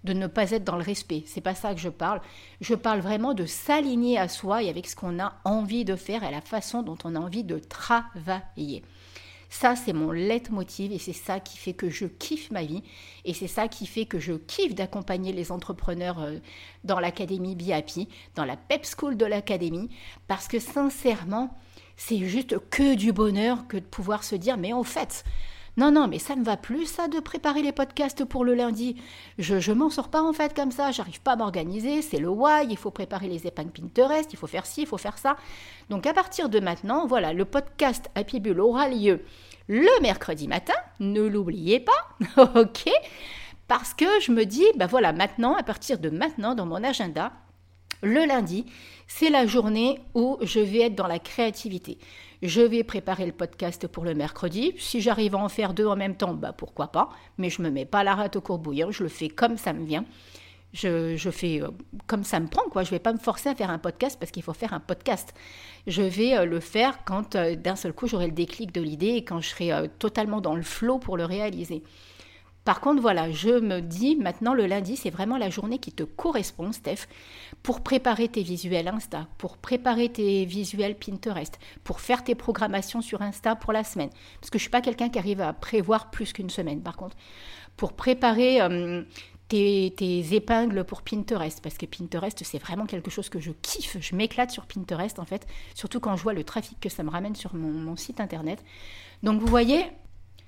de 0.03 0.13
ne 0.13 0.27
pas 0.27 0.51
être 0.51 0.63
dans 0.63 0.75
le 0.75 0.84
respect. 0.84 1.24
C'est 1.25 1.41
pas 1.41 1.56
ça 1.56 1.74
que 1.74 1.79
je 1.79 1.89
parle. 1.89 2.22
Je 2.62 2.75
parle 2.75 3.00
vraiment 3.00 3.34
de 3.34 3.46
s'aligner 3.46 4.17
à 4.17 4.27
soi 4.27 4.63
et 4.63 4.70
avec 4.70 4.88
ce 4.88 4.96
qu'on 4.96 5.20
a 5.20 5.34
envie 5.46 5.86
de 5.86 5.96
faire 5.96 6.24
et 6.24 6.32
la 6.32 6.41
façon 6.41 6.84
dont 6.84 6.98
on 7.03 7.15
a 7.15 7.20
envie 7.20 7.44
de 7.44 7.60
travailler. 7.60 8.84
Ça, 9.49 9.75
c'est 9.75 9.93
mon 9.93 10.11
leitmotiv 10.11 10.91
et 10.91 10.99
c'est 10.99 11.13
ça 11.13 11.39
qui 11.39 11.57
fait 11.57 11.73
que 11.73 11.89
je 11.89 12.05
kiffe 12.05 12.51
ma 12.51 12.63
vie 12.63 12.83
et 13.25 13.33
c'est 13.33 13.47
ça 13.47 13.67
qui 13.67 13.85
fait 13.87 14.05
que 14.05 14.19
je 14.19 14.33
kiffe 14.33 14.75
d'accompagner 14.75 15.31
les 15.31 15.51
entrepreneurs 15.51 16.21
euh, 16.21 16.37
dans 16.83 16.99
l'académie 16.99 17.55
BIAPI, 17.55 18.09
dans 18.35 18.45
la 18.45 18.57
PEP 18.57 18.85
School 18.85 19.17
de 19.17 19.25
l'académie, 19.25 19.89
parce 20.27 20.47
que 20.47 20.59
sincèrement, 20.59 21.57
c'est 21.95 22.19
juste 22.19 22.57
que 22.69 22.95
du 22.95 23.13
bonheur 23.13 23.67
que 23.67 23.77
de 23.77 23.85
pouvoir 23.85 24.23
se 24.23 24.35
dire, 24.35 24.57
mais 24.57 24.73
en 24.73 24.83
fait, 24.83 25.23
non, 25.77 25.91
non, 25.91 26.07
mais 26.07 26.17
ça 26.17 26.36
ne 26.36 26.43
va 26.43 26.57
plus, 26.57 26.88
ça, 26.88 27.07
de 27.07 27.19
préparer 27.19 27.62
les 27.62 27.72
podcasts 27.72 28.25
pour 28.25 28.43
le 28.43 28.55
lundi. 28.55 28.96
Je, 29.38 29.60
je 29.60 29.72
m'en 29.72 29.91
sors 29.91 30.10
pas, 30.10 30.24
en 30.24 30.34
fait, 30.34 30.55
comme 30.55 30.72
ça. 30.72 30.89
J'arrive 30.89 31.22
pas 31.22 31.34
à 31.34 31.36
m'organiser. 31.36 32.01
C'est 32.01 32.17
le 32.17 32.29
why. 32.29 32.65
Il 32.67 32.77
faut 32.77 32.89
préparer 32.89 33.27
les 33.27 33.46
épingles 33.46 33.69
Pinterest. 33.69 34.34
Il 34.34 34.38
faut 34.38 34.48
faire 34.48 34.65
ci, 34.65 34.81
il 34.81 34.88
faut 34.88 34.98
faire 34.98 35.19
ça. 35.19 35.38
Donc, 35.91 36.07
à 36.07 36.13
partir 36.13 36.50
de 36.50 36.60
maintenant, 36.60 37.05
voilà, 37.05 37.31
le 37.31 37.46
podcast 37.46 38.10
Happy 38.15 38.39
Bull 38.39 38.60
aura 38.60 38.89
lieu 38.89 39.22
le 39.67 40.01
mercredi 40.01 40.48
matin. 40.48 40.74
Ne 41.00 41.22
l'oubliez 41.22 41.79
pas. 41.79 42.41
OK? 42.60 42.89
Parce 43.67 43.93
que 43.93 44.05
je 44.19 44.31
me 44.31 44.46
dis, 44.46 44.65
ben 44.77 44.88
voilà, 44.88 45.13
maintenant, 45.13 45.55
à 45.55 45.62
partir 45.62 46.00
de 46.00 46.10
maintenant, 46.10 46.55
dans 46.55 46.65
mon 46.65 46.84
agenda, 46.84 47.34
le 48.01 48.25
lundi, 48.25 48.65
c'est 49.07 49.29
la 49.29 49.45
journée 49.45 49.99
où 50.13 50.37
je 50.41 50.59
vais 50.59 50.81
être 50.81 50.95
dans 50.95 51.07
la 51.07 51.19
créativité. 51.19 51.97
Je 52.43 52.61
vais 52.61 52.83
préparer 52.83 53.25
le 53.25 53.31
podcast 53.31 53.87
pour 53.87 54.05
le 54.05 54.13
mercredi. 54.13 54.73
Si 54.77 55.01
j'arrive 55.01 55.35
à 55.35 55.39
en 55.39 55.49
faire 55.49 55.73
deux 55.73 55.87
en 55.87 55.95
même 55.95 56.15
temps, 56.15 56.33
bah 56.33 56.53
pourquoi 56.53 56.87
pas. 56.91 57.09
Mais 57.37 57.49
je 57.49 57.61
ne 57.61 57.67
me 57.67 57.73
mets 57.73 57.85
pas 57.85 58.03
la 58.03 58.13
rate 58.13 58.35
au 58.35 58.41
courbouillon. 58.41 58.91
Je 58.91 59.03
le 59.03 59.09
fais 59.09 59.29
comme 59.29 59.57
ça 59.57 59.73
me 59.73 59.85
vient. 59.85 60.05
Je, 60.73 61.29
fais 61.31 61.61
euh, 61.61 61.69
comme 62.05 62.23
ça 62.23 62.39
me 62.39 62.47
prend, 62.47 62.69
quoi. 62.69 62.83
Je 62.83 62.89
ne 62.89 62.91
vais 62.91 62.99
pas 62.99 63.13
me 63.13 63.17
forcer 63.17 63.49
à 63.49 63.55
faire 63.55 63.71
un 63.71 63.79
podcast 63.79 64.17
parce 64.19 64.31
qu'il 64.31 64.43
faut 64.43 64.53
faire 64.53 64.73
un 64.73 64.79
podcast. 64.79 65.33
Je 65.87 66.03
vais 66.03 66.37
euh, 66.37 66.45
le 66.45 66.59
faire 66.59 67.03
quand 67.05 67.35
euh, 67.35 67.55
d'un 67.55 67.75
seul 67.75 67.93
coup 67.93 68.07
j'aurai 68.07 68.27
le 68.27 68.33
déclic 68.33 68.71
de 68.71 68.81
l'idée 68.81 69.15
et 69.15 69.23
quand 69.23 69.41
je 69.41 69.49
serai 69.49 69.71
totalement 69.97 70.39
dans 70.39 70.55
le 70.55 70.61
flot 70.61 70.99
pour 70.99 71.17
le 71.17 71.25
réaliser. 71.25 71.81
Par 72.67 72.81
contre, 72.81 73.01
voilà, 73.01 73.31
je 73.31 73.62
me 73.62 73.79
dis 73.79 74.17
maintenant 74.17 74.53
le 74.53 74.65
lundi, 74.65 74.97
c'est 74.97 75.09
vraiment 75.09 75.38
la 75.38 75.50
journée 75.50 75.79
qui 75.79 75.93
te 75.93 76.03
correspond, 76.03 76.74
Steph, 76.74 77.07
pour 77.63 77.79
préparer 77.79 78.27
tes 78.27 78.43
visuels 78.43 78.89
Insta, 78.89 79.25
pour 79.38 79.55
préparer 79.55 80.09
tes 80.09 80.43
visuels 80.43 80.97
Pinterest, 80.97 81.57
pour 81.86 82.01
faire 82.01 82.25
tes 82.25 82.36
programmations 82.36 83.00
sur 83.01 83.21
Insta 83.21 83.55
pour 83.55 83.71
la 83.71 83.86
semaine. 83.86 84.09
Parce 84.41 84.50
que 84.50 84.57
je 84.57 84.63
ne 84.63 84.65
suis 84.65 84.69
pas 84.69 84.81
quelqu'un 84.81 85.07
qui 85.07 85.17
arrive 85.17 85.39
à 85.39 85.53
prévoir 85.53 86.12
plus 86.12 86.33
qu'une 86.33 86.50
semaine, 86.50 86.81
par 86.81 86.97
contre. 86.97 87.15
Pour 87.77 87.93
préparer 87.93 88.59
euh, 88.62 89.01
tes, 89.47 90.36
épingles 90.36 90.83
pour 90.83 91.03
Pinterest, 91.03 91.62
parce 91.63 91.77
que 91.77 91.86
Pinterest, 91.86 92.43
c'est 92.43 92.59
vraiment 92.59 92.86
quelque 92.86 93.09
chose 93.09 93.29
que 93.29 93.39
je 93.39 93.51
kiffe. 93.62 93.95
Je 94.01 94.13
m'éclate 94.13 94.51
sur 94.51 94.65
Pinterest, 94.65 95.19
en 95.19 95.25
fait, 95.25 95.47
surtout 95.74 96.01
quand 96.01 96.17
je 96.17 96.24
vois 96.24 96.33
le 96.33 96.43
trafic 96.43 96.81
que 96.81 96.89
ça 96.89 97.03
me 97.03 97.12
ramène 97.12 97.36
sur 97.38 97.55
mon 97.55 97.95
site 97.95 98.19
internet. 98.19 98.62
Donc, 99.24 99.39
vous 99.39 99.47
voyez, 99.47 99.86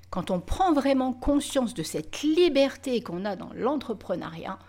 quand 0.10 0.32
on 0.32 0.40
prend 0.40 0.74
vraiment 0.74 1.14
conscience 1.14 1.74
de 1.74 1.84
cette 1.84 2.22
liberté 2.22 3.02
qu'on 3.02 3.26
a 3.26 3.36
dans 3.36 3.52
l'entrepreneuriat, 3.54 4.60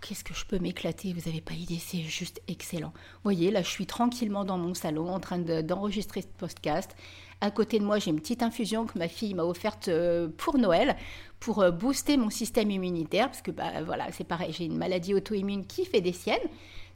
qu'est-ce 0.00 0.24
que 0.24 0.34
je 0.34 0.44
peux 0.44 0.58
m'éclater, 0.58 1.12
vous 1.12 1.28
n'avez 1.28 1.40
pas 1.40 1.54
idée, 1.54 1.78
c'est 1.78 2.02
juste 2.02 2.40
excellent. 2.46 2.92
Vous 2.94 3.24
voyez, 3.24 3.50
là 3.50 3.62
je 3.62 3.68
suis 3.68 3.86
tranquillement 3.86 4.44
dans 4.44 4.58
mon 4.58 4.74
salon 4.74 5.08
en 5.12 5.20
train 5.20 5.38
d'enregistrer 5.38 6.22
ce 6.22 6.28
podcast. 6.38 6.94
À 7.40 7.50
côté 7.50 7.80
de 7.80 7.84
moi, 7.84 7.98
j'ai 7.98 8.10
une 8.10 8.20
petite 8.20 8.44
infusion 8.44 8.86
que 8.86 8.96
ma 8.96 9.08
fille 9.08 9.34
m'a 9.34 9.42
offerte 9.42 9.88
euh, 9.88 10.28
pour 10.36 10.58
Noël 10.58 10.96
pour 11.40 11.60
euh, 11.60 11.72
booster 11.72 12.16
mon 12.16 12.30
système 12.30 12.70
immunitaire 12.70 13.26
parce 13.26 13.42
que 13.42 13.50
bah 13.50 13.82
voilà, 13.84 14.12
c'est 14.12 14.24
pareil, 14.24 14.52
j'ai 14.56 14.64
une 14.64 14.78
maladie 14.78 15.12
auto-immune 15.12 15.66
qui 15.66 15.84
fait 15.84 16.00
des 16.00 16.12
siennes. 16.12 16.38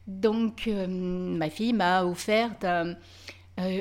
Donc 0.06 0.68
euh, 0.68 0.86
ma 0.86 1.50
fille 1.50 1.72
m'a 1.72 2.04
offert 2.04 2.52
euh, 2.62 2.94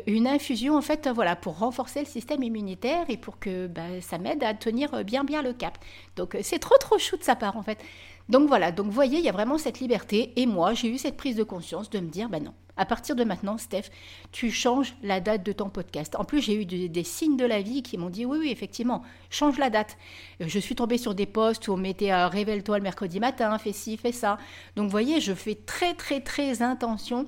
une 0.07 0.25
infusion 0.25 0.77
en 0.77 0.81
fait 0.81 1.09
voilà 1.09 1.35
pour 1.35 1.59
renforcer 1.59 1.99
le 1.99 2.05
système 2.05 2.43
immunitaire 2.43 3.09
et 3.09 3.17
pour 3.17 3.39
que 3.39 3.67
bah, 3.67 4.01
ça 4.01 4.17
m'aide 4.17 4.43
à 4.43 4.53
tenir 4.53 5.03
bien 5.03 5.23
bien 5.23 5.41
le 5.41 5.53
cap. 5.53 5.77
Donc 6.15 6.35
euh, 6.35 6.39
c'est 6.41 6.59
trop 6.59 6.77
trop 6.79 6.97
chou 6.97 7.17
de 7.17 7.23
sa 7.23 7.35
part 7.35 7.57
en 7.57 7.63
fait. 7.63 7.79
Donc 8.27 8.47
voilà, 8.47 8.71
donc 8.71 8.87
voyez, 8.87 9.19
il 9.19 9.23
y 9.23 9.29
a 9.29 9.33
vraiment 9.33 9.57
cette 9.57 9.79
liberté 9.79 10.33
et 10.35 10.45
moi 10.45 10.73
j'ai 10.73 10.89
eu 10.89 10.97
cette 10.97 11.17
prise 11.17 11.35
de 11.35 11.43
conscience 11.43 11.89
de 11.89 11.99
me 11.99 12.09
dire 12.09 12.29
ben 12.29 12.43
non, 12.43 12.53
à 12.77 12.85
partir 12.85 13.15
de 13.15 13.23
maintenant 13.23 13.57
Steph, 13.57 13.89
tu 14.31 14.49
changes 14.49 14.95
la 15.03 15.19
date 15.19 15.43
de 15.43 15.51
ton 15.51 15.69
podcast. 15.69 16.15
En 16.15 16.23
plus, 16.23 16.41
j'ai 16.41 16.55
eu 16.55 16.65
des 16.65 17.03
signes 17.03 17.37
de 17.37 17.45
la 17.45 17.61
vie 17.61 17.83
qui 17.83 17.97
m'ont 17.97 18.09
dit 18.09 18.25
oui 18.25 18.37
oui, 18.39 18.49
effectivement, 18.51 19.03
change 19.29 19.57
la 19.59 19.69
date. 19.69 19.97
Euh, 20.41 20.45
je 20.47 20.59
suis 20.59 20.75
tombée 20.75 20.97
sur 20.97 21.13
des 21.13 21.27
posts 21.27 21.67
où 21.67 21.73
on 21.73 21.77
mettait 21.77 22.13
révèle-toi 22.13 22.77
le 22.77 22.83
mercredi 22.83 23.19
matin, 23.19 23.57
fais 23.57 23.73
ci, 23.73 23.97
fais 23.97 24.11
ça. 24.11 24.37
Donc 24.75 24.89
voyez, 24.89 25.19
je 25.19 25.33
fais 25.33 25.55
très 25.55 25.93
très 25.93 26.21
très 26.21 26.61
attention, 26.61 27.27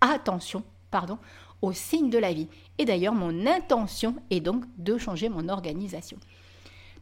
attention, 0.00 0.62
pardon, 0.90 1.18
au 1.62 1.72
signe 1.72 2.10
de 2.10 2.18
la 2.18 2.32
vie. 2.32 2.48
Et 2.78 2.84
d'ailleurs, 2.84 3.14
mon 3.14 3.46
intention 3.46 4.16
est 4.30 4.40
donc 4.40 4.64
de 4.78 4.98
changer 4.98 5.28
mon 5.28 5.48
organisation. 5.48 6.18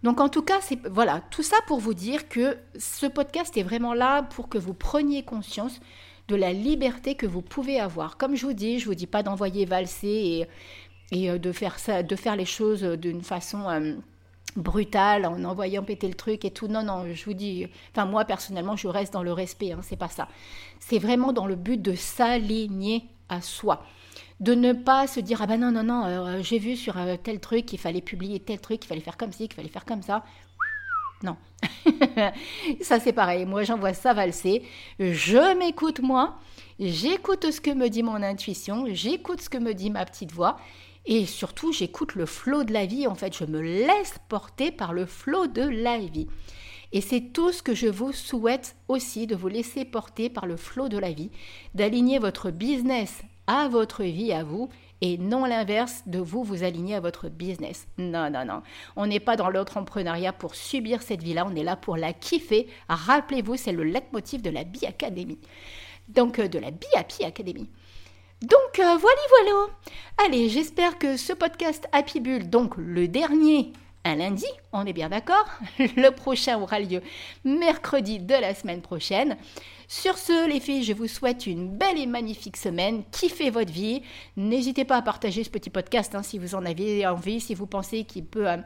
Donc 0.03 0.21
en 0.21 0.29
tout 0.29 0.43
cas, 0.43 0.61
voilà, 0.91 1.23
tout 1.31 1.43
ça 1.43 1.57
pour 1.67 1.81
vous 1.81 1.95
dire 1.95 2.29
que 2.29 2.59
ce 2.79 3.07
podcast 3.07 3.57
est 3.57 3.63
vraiment 3.63 3.95
là 3.95 4.23
pour 4.23 4.49
que 4.49 4.59
vous 4.59 4.75
preniez 4.75 5.23
conscience 5.23 5.81
de 6.29 6.37
la 6.37 6.53
liberté 6.53 7.15
que 7.15 7.27
vous 7.27 7.43
pouvez 7.43 7.81
avoir. 7.81 8.17
Comme 8.17 8.35
je 8.35 8.47
vous 8.47 8.53
dis, 8.53 8.79
je 8.79 8.87
vous 8.87 8.95
dis 8.95 9.07
pas 9.07 9.23
d'envoyer 9.23 9.65
valser 9.65 10.47
et, 11.13 11.31
euh, 11.31 11.39
de 11.39 11.53
faire 11.53 12.37
les 12.37 12.45
choses 12.45 12.83
d'une 12.83 13.23
façon 13.23 13.69
euh, 13.69 13.95
brutale 14.57 15.25
en 15.25 15.43
envoyant 15.45 15.83
péter 15.83 16.09
le 16.09 16.15
truc 16.15 16.45
et 16.45 16.51
tout. 16.51 16.69
Non, 16.69 16.83
non, 16.83 17.05
je 17.13 17.25
vous 17.25 17.35
dis, 17.35 17.67
enfin 17.93 18.07
moi 18.07 18.25
personnellement, 18.25 18.77
je 18.77 18.89
reste 18.89 19.13
dans 19.13 19.23
le 19.23 19.33
respect. 19.33 19.73
Hein, 19.73 19.81
c'est 19.83 19.97
pas 19.97 20.09
ça. 20.09 20.29
C'est 20.81 20.99
vraiment 20.99 21.33
dans 21.33 21.47
le 21.47 21.57
but 21.57 21.81
de 21.81 21.95
s'aligner 21.95 23.05
à 23.29 23.41
soi 23.41 23.83
de 24.41 24.55
ne 24.55 24.73
pas 24.73 25.07
se 25.07 25.21
dire 25.21 25.41
ah 25.43 25.47
ben 25.47 25.61
non 25.61 25.73
non 25.73 25.83
non 25.83 26.05
euh, 26.05 26.43
j'ai 26.43 26.59
vu 26.59 26.77
sur 26.77 26.99
euh, 26.99 27.17
tel 27.17 27.41
truc 27.41 27.67
qu'il 27.67 27.79
fallait 27.79 28.03
publier 28.03 28.39
tel 28.39 28.61
truc 28.61 28.81
qu'il 28.81 28.89
fallait 28.89 29.01
faire 29.01 29.17
comme 29.17 29.33
ci 29.33 29.49
qu'il 29.49 29.57
fallait 29.57 29.69
faire 29.69 29.85
comme 29.85 30.03
ça. 30.03 30.25
Non. 31.23 31.37
Ça 32.83 33.01
c'est 33.01 33.15
pareil. 33.15 33.47
Moi 33.47 33.63
j'envoie 33.63 33.95
ça 33.95 34.13
valser. 34.13 34.63
Je 34.99 35.57
m'écoute 35.57 36.01
moi. 36.01 36.39
J'écoute 36.79 37.51
ce 37.51 37.61
que 37.61 37.71
me 37.71 37.89
dit 37.89 38.03
mon 38.03 38.23
intuition. 38.23 38.85
J'écoute 38.91 39.41
ce 39.41 39.49
que 39.49 39.57
me 39.57 39.73
dit 39.73 39.91
ma 39.91 40.05
petite 40.05 40.33
voix. 40.33 40.59
Et 41.07 41.25
surtout 41.25 41.73
j'écoute 41.73 42.15
le 42.15 42.27
flot 42.27 42.65
de 42.65 42.73
la 42.75 42.85
vie 42.85 43.07
en 43.07 43.15
fait. 43.15 43.35
Je 43.35 43.45
me 43.45 43.63
laisse 43.63 44.17
porter 44.29 44.71
par 44.71 44.93
le 44.93 45.07
flot 45.07 45.47
de 45.47 45.63
la 45.63 45.99
vie. 45.99 46.27
Et 46.93 47.01
c'est 47.01 47.33
tout 47.33 47.51
ce 47.53 47.63
que 47.63 47.75
je 47.75 47.89
vous 47.89 48.13
souhaite 48.13 48.77
aussi, 48.89 49.27
de 49.27 49.35
vous 49.35 49.49
laisser 49.49 49.85
porter 49.85 50.29
par 50.29 50.47
le 50.47 50.57
flot 50.57 50.89
de 50.89 50.99
la 50.99 51.13
vie, 51.13 51.31
d'aligner 51.75 52.19
votre 52.19 52.51
business 52.51 53.23
à 53.47 53.69
votre 53.69 54.03
vie 54.03 54.33
à 54.33 54.45
vous 54.45 54.69
et 55.01 55.19
non 55.19 55.45
l'inverse 55.45 56.03
de 56.07 56.19
vous 56.19 56.43
vous 56.43 56.65
aligner 56.65 56.95
à 56.95 57.01
votre 57.01 57.29
business. 57.29 57.87
Non, 57.99 58.31
non, 58.31 58.45
non. 58.45 58.63
On 58.97 59.07
n'est 59.07 59.21
pas 59.21 59.37
dans 59.37 59.51
l'entrepreneuriat 59.51 60.33
pour 60.33 60.55
subir 60.55 61.03
cette 61.03 61.23
vie-là, 61.23 61.47
on 61.47 61.55
est 61.55 61.63
là 61.63 61.77
pour 61.77 61.97
la 61.97 62.13
kiffer. 62.13 62.69
Rappelez-vous, 62.89 63.57
c'est 63.57 63.73
le 63.73 63.85
leitmotiv 63.85 64.43
de 64.43 64.51
la 64.51 64.65
Bi 64.65 64.87
Academy. 64.87 65.39
Donc, 66.09 66.39
euh, 66.39 66.49
de 66.49 66.59
la 66.59 66.69
Happy 66.95 67.25
Academy. 67.25 67.69
Donc, 68.43 68.79
euh, 68.79 68.97
voilà, 68.97 69.21
voilà. 69.31 69.67
Allez, 70.25 70.49
j'espère 70.49 70.99
que 70.99 71.17
ce 71.17 71.33
podcast 71.33 71.87
Happy 71.93 72.21
Bull, 72.21 72.49
donc 72.49 72.77
le 72.77 73.09
dernier 73.09 73.73
un 74.07 74.17
lundi, 74.17 74.47
on 74.73 74.87
est 74.87 74.93
bien 74.93 75.09
d'accord 75.09 75.47
Le 75.79 76.11
prochain 76.11 76.59
aura 76.61 76.79
lieu 76.79 77.03
mercredi 77.45 78.19
de 78.19 78.35
la 78.35 78.55
semaine 78.55 78.81
prochaine. 78.81 79.37
Sur 79.89 80.19
ce, 80.19 80.49
les 80.49 80.61
filles, 80.61 80.85
je 80.85 80.93
vous 80.93 81.09
souhaite 81.09 81.47
une 81.47 81.69
belle 81.69 81.99
et 81.99 82.07
magnifique 82.07 82.57
semaine. 82.57 83.03
Kiffez 83.11 83.51
votre 83.51 83.73
vie. 83.73 84.03
N'hésitez 84.37 84.85
pas 84.85 84.97
à 84.97 85.03
partager 85.03 85.45
ce 85.45 85.51
petit 85.51 85.71
podcast 85.71 86.15
hein, 86.15 86.23
si 86.23 86.39
vous 86.39 86.55
en 86.55 86.65
avez 86.65 87.07
envie, 87.07 87.41
si 87.41 87.55
vous 87.55 87.67
pensez 87.67 88.05
qu'il 88.05 88.25
peut... 88.25 88.49
Euh, 88.49 88.57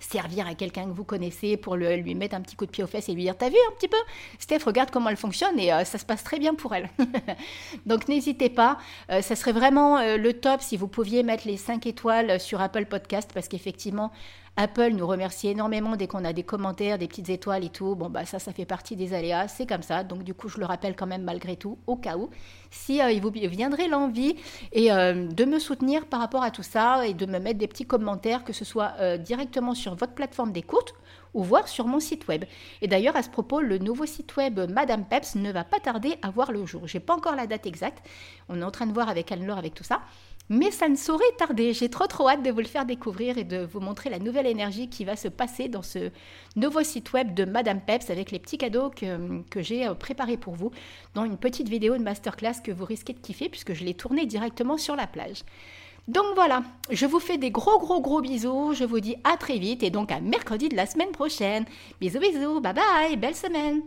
servir 0.00 0.46
à 0.46 0.54
quelqu'un 0.54 0.84
que 0.84 0.90
vous 0.90 1.04
connaissez 1.04 1.56
pour 1.56 1.76
lui 1.76 2.14
mettre 2.14 2.34
un 2.34 2.42
petit 2.42 2.56
coup 2.56 2.66
de 2.66 2.70
pied 2.70 2.84
aux 2.84 2.86
fesses 2.86 3.08
et 3.08 3.14
lui 3.14 3.22
dire 3.22 3.38
T'as 3.38 3.48
vu 3.48 3.56
un 3.70 3.74
petit 3.74 3.88
peu 3.88 3.96
Steph, 4.38 4.58
regarde 4.66 4.90
comment 4.90 5.08
elle 5.08 5.16
fonctionne 5.16 5.58
et 5.58 5.72
euh, 5.72 5.84
ça 5.84 5.96
se 5.96 6.04
passe 6.04 6.22
très 6.22 6.38
bien 6.38 6.54
pour 6.54 6.74
elle. 6.74 6.90
Donc 7.86 8.06
n'hésitez 8.08 8.50
pas, 8.50 8.76
euh, 9.10 9.22
ça 9.22 9.34
serait 9.34 9.52
vraiment 9.52 10.02
le 10.02 10.32
top 10.34 10.60
si 10.60 10.76
vous 10.76 10.88
pouviez 10.88 11.22
mettre 11.22 11.46
les 11.46 11.56
5 11.56 11.86
étoiles 11.86 12.38
sur 12.38 12.60
Apple 12.60 12.84
Podcast 12.84 13.30
parce 13.32 13.48
qu'effectivement, 13.48 14.12
Apple 14.56 14.90
nous 14.90 15.06
remercie 15.06 15.48
énormément 15.48 15.96
dès 15.96 16.06
qu'on 16.06 16.24
a 16.24 16.32
des 16.32 16.44
commentaires, 16.44 16.96
des 16.96 17.08
petites 17.08 17.28
étoiles 17.28 17.64
et 17.64 17.70
tout. 17.70 17.96
Bon, 17.96 18.08
bah 18.08 18.24
ça, 18.24 18.38
ça 18.38 18.52
fait 18.52 18.64
partie 18.64 18.94
des 18.94 19.12
aléas, 19.12 19.48
c'est 19.48 19.66
comme 19.66 19.82
ça. 19.82 20.04
Donc 20.04 20.22
du 20.22 20.32
coup, 20.32 20.48
je 20.48 20.58
le 20.58 20.64
rappelle 20.64 20.94
quand 20.94 21.08
même 21.08 21.24
malgré 21.24 21.56
tout, 21.56 21.78
au 21.88 21.96
cas 21.96 22.16
où. 22.16 22.30
Si 22.70 22.98
il 22.98 23.20
vous 23.20 23.30
viendrait 23.30 23.88
l'envie 23.88 24.36
et 24.70 24.90
de 24.90 25.44
me 25.44 25.58
soutenir 25.58 26.06
par 26.06 26.20
rapport 26.20 26.44
à 26.44 26.52
tout 26.52 26.62
ça 26.62 27.04
et 27.04 27.14
de 27.14 27.26
me 27.26 27.40
mettre 27.40 27.58
des 27.58 27.66
petits 27.66 27.86
commentaires, 27.86 28.44
que 28.44 28.52
ce 28.52 28.64
soit 28.64 29.16
directement 29.18 29.74
sur 29.74 29.96
votre 29.96 30.12
plateforme 30.12 30.52
d'écoute 30.52 30.94
ou 31.34 31.42
voir 31.42 31.66
sur 31.66 31.88
mon 31.88 31.98
site 31.98 32.28
web. 32.28 32.44
Et 32.80 32.86
d'ailleurs, 32.86 33.16
à 33.16 33.22
ce 33.24 33.28
propos, 33.28 33.60
le 33.60 33.78
nouveau 33.78 34.06
site 34.06 34.36
web 34.36 34.60
Madame 34.70 35.04
Peps 35.04 35.34
ne 35.34 35.50
va 35.50 35.64
pas 35.64 35.80
tarder 35.80 36.14
à 36.22 36.30
voir 36.30 36.52
le 36.52 36.64
jour. 36.64 36.86
J'ai 36.86 37.00
pas 37.00 37.14
encore 37.14 37.34
la 37.34 37.48
date 37.48 37.66
exacte. 37.66 38.06
On 38.48 38.60
est 38.60 38.64
en 38.64 38.70
train 38.70 38.86
de 38.86 38.92
voir 38.92 39.08
avec 39.08 39.32
Anne-Laure 39.32 39.58
avec 39.58 39.74
tout 39.74 39.82
ça. 39.82 40.02
Mais 40.50 40.70
ça 40.70 40.88
ne 40.88 40.96
saurait 40.96 41.24
tarder. 41.38 41.72
J'ai 41.72 41.88
trop 41.88 42.06
trop 42.06 42.28
hâte 42.28 42.42
de 42.42 42.50
vous 42.50 42.58
le 42.58 42.64
faire 42.64 42.84
découvrir 42.84 43.38
et 43.38 43.44
de 43.44 43.64
vous 43.64 43.80
montrer 43.80 44.10
la 44.10 44.18
nouvelle 44.18 44.46
énergie 44.46 44.88
qui 44.88 45.04
va 45.04 45.16
se 45.16 45.28
passer 45.28 45.68
dans 45.68 45.82
ce 45.82 46.10
nouveau 46.54 46.82
site 46.82 47.12
web 47.14 47.34
de 47.34 47.44
Madame 47.44 47.80
Peps 47.80 48.10
avec 48.10 48.30
les 48.30 48.38
petits 48.38 48.58
cadeaux 48.58 48.90
que, 48.90 49.42
que 49.48 49.62
j'ai 49.62 49.86
euh, 49.86 49.94
préparés 49.94 50.36
pour 50.36 50.54
vous 50.54 50.70
dans 51.14 51.24
une 51.24 51.38
petite 51.38 51.68
vidéo 51.68 51.96
de 51.96 52.02
masterclass 52.02 52.60
que 52.62 52.72
vous 52.72 52.84
risquez 52.84 53.14
de 53.14 53.20
kiffer 53.20 53.48
puisque 53.48 53.72
je 53.72 53.84
l'ai 53.84 53.94
tournée 53.94 54.26
directement 54.26 54.76
sur 54.76 54.96
la 54.96 55.06
plage. 55.06 55.44
Donc 56.06 56.26
voilà, 56.34 56.62
je 56.90 57.06
vous 57.06 57.20
fais 57.20 57.38
des 57.38 57.50
gros 57.50 57.78
gros 57.78 58.02
gros 58.02 58.20
bisous, 58.20 58.74
je 58.74 58.84
vous 58.84 59.00
dis 59.00 59.16
à 59.24 59.38
très 59.38 59.58
vite 59.58 59.82
et 59.82 59.88
donc 59.88 60.12
à 60.12 60.20
mercredi 60.20 60.68
de 60.68 60.76
la 60.76 60.84
semaine 60.84 61.12
prochaine. 61.12 61.64
Bisous 61.98 62.20
bisous, 62.20 62.60
bye 62.60 62.74
bye, 62.74 63.16
belle 63.16 63.34
semaine 63.34 63.80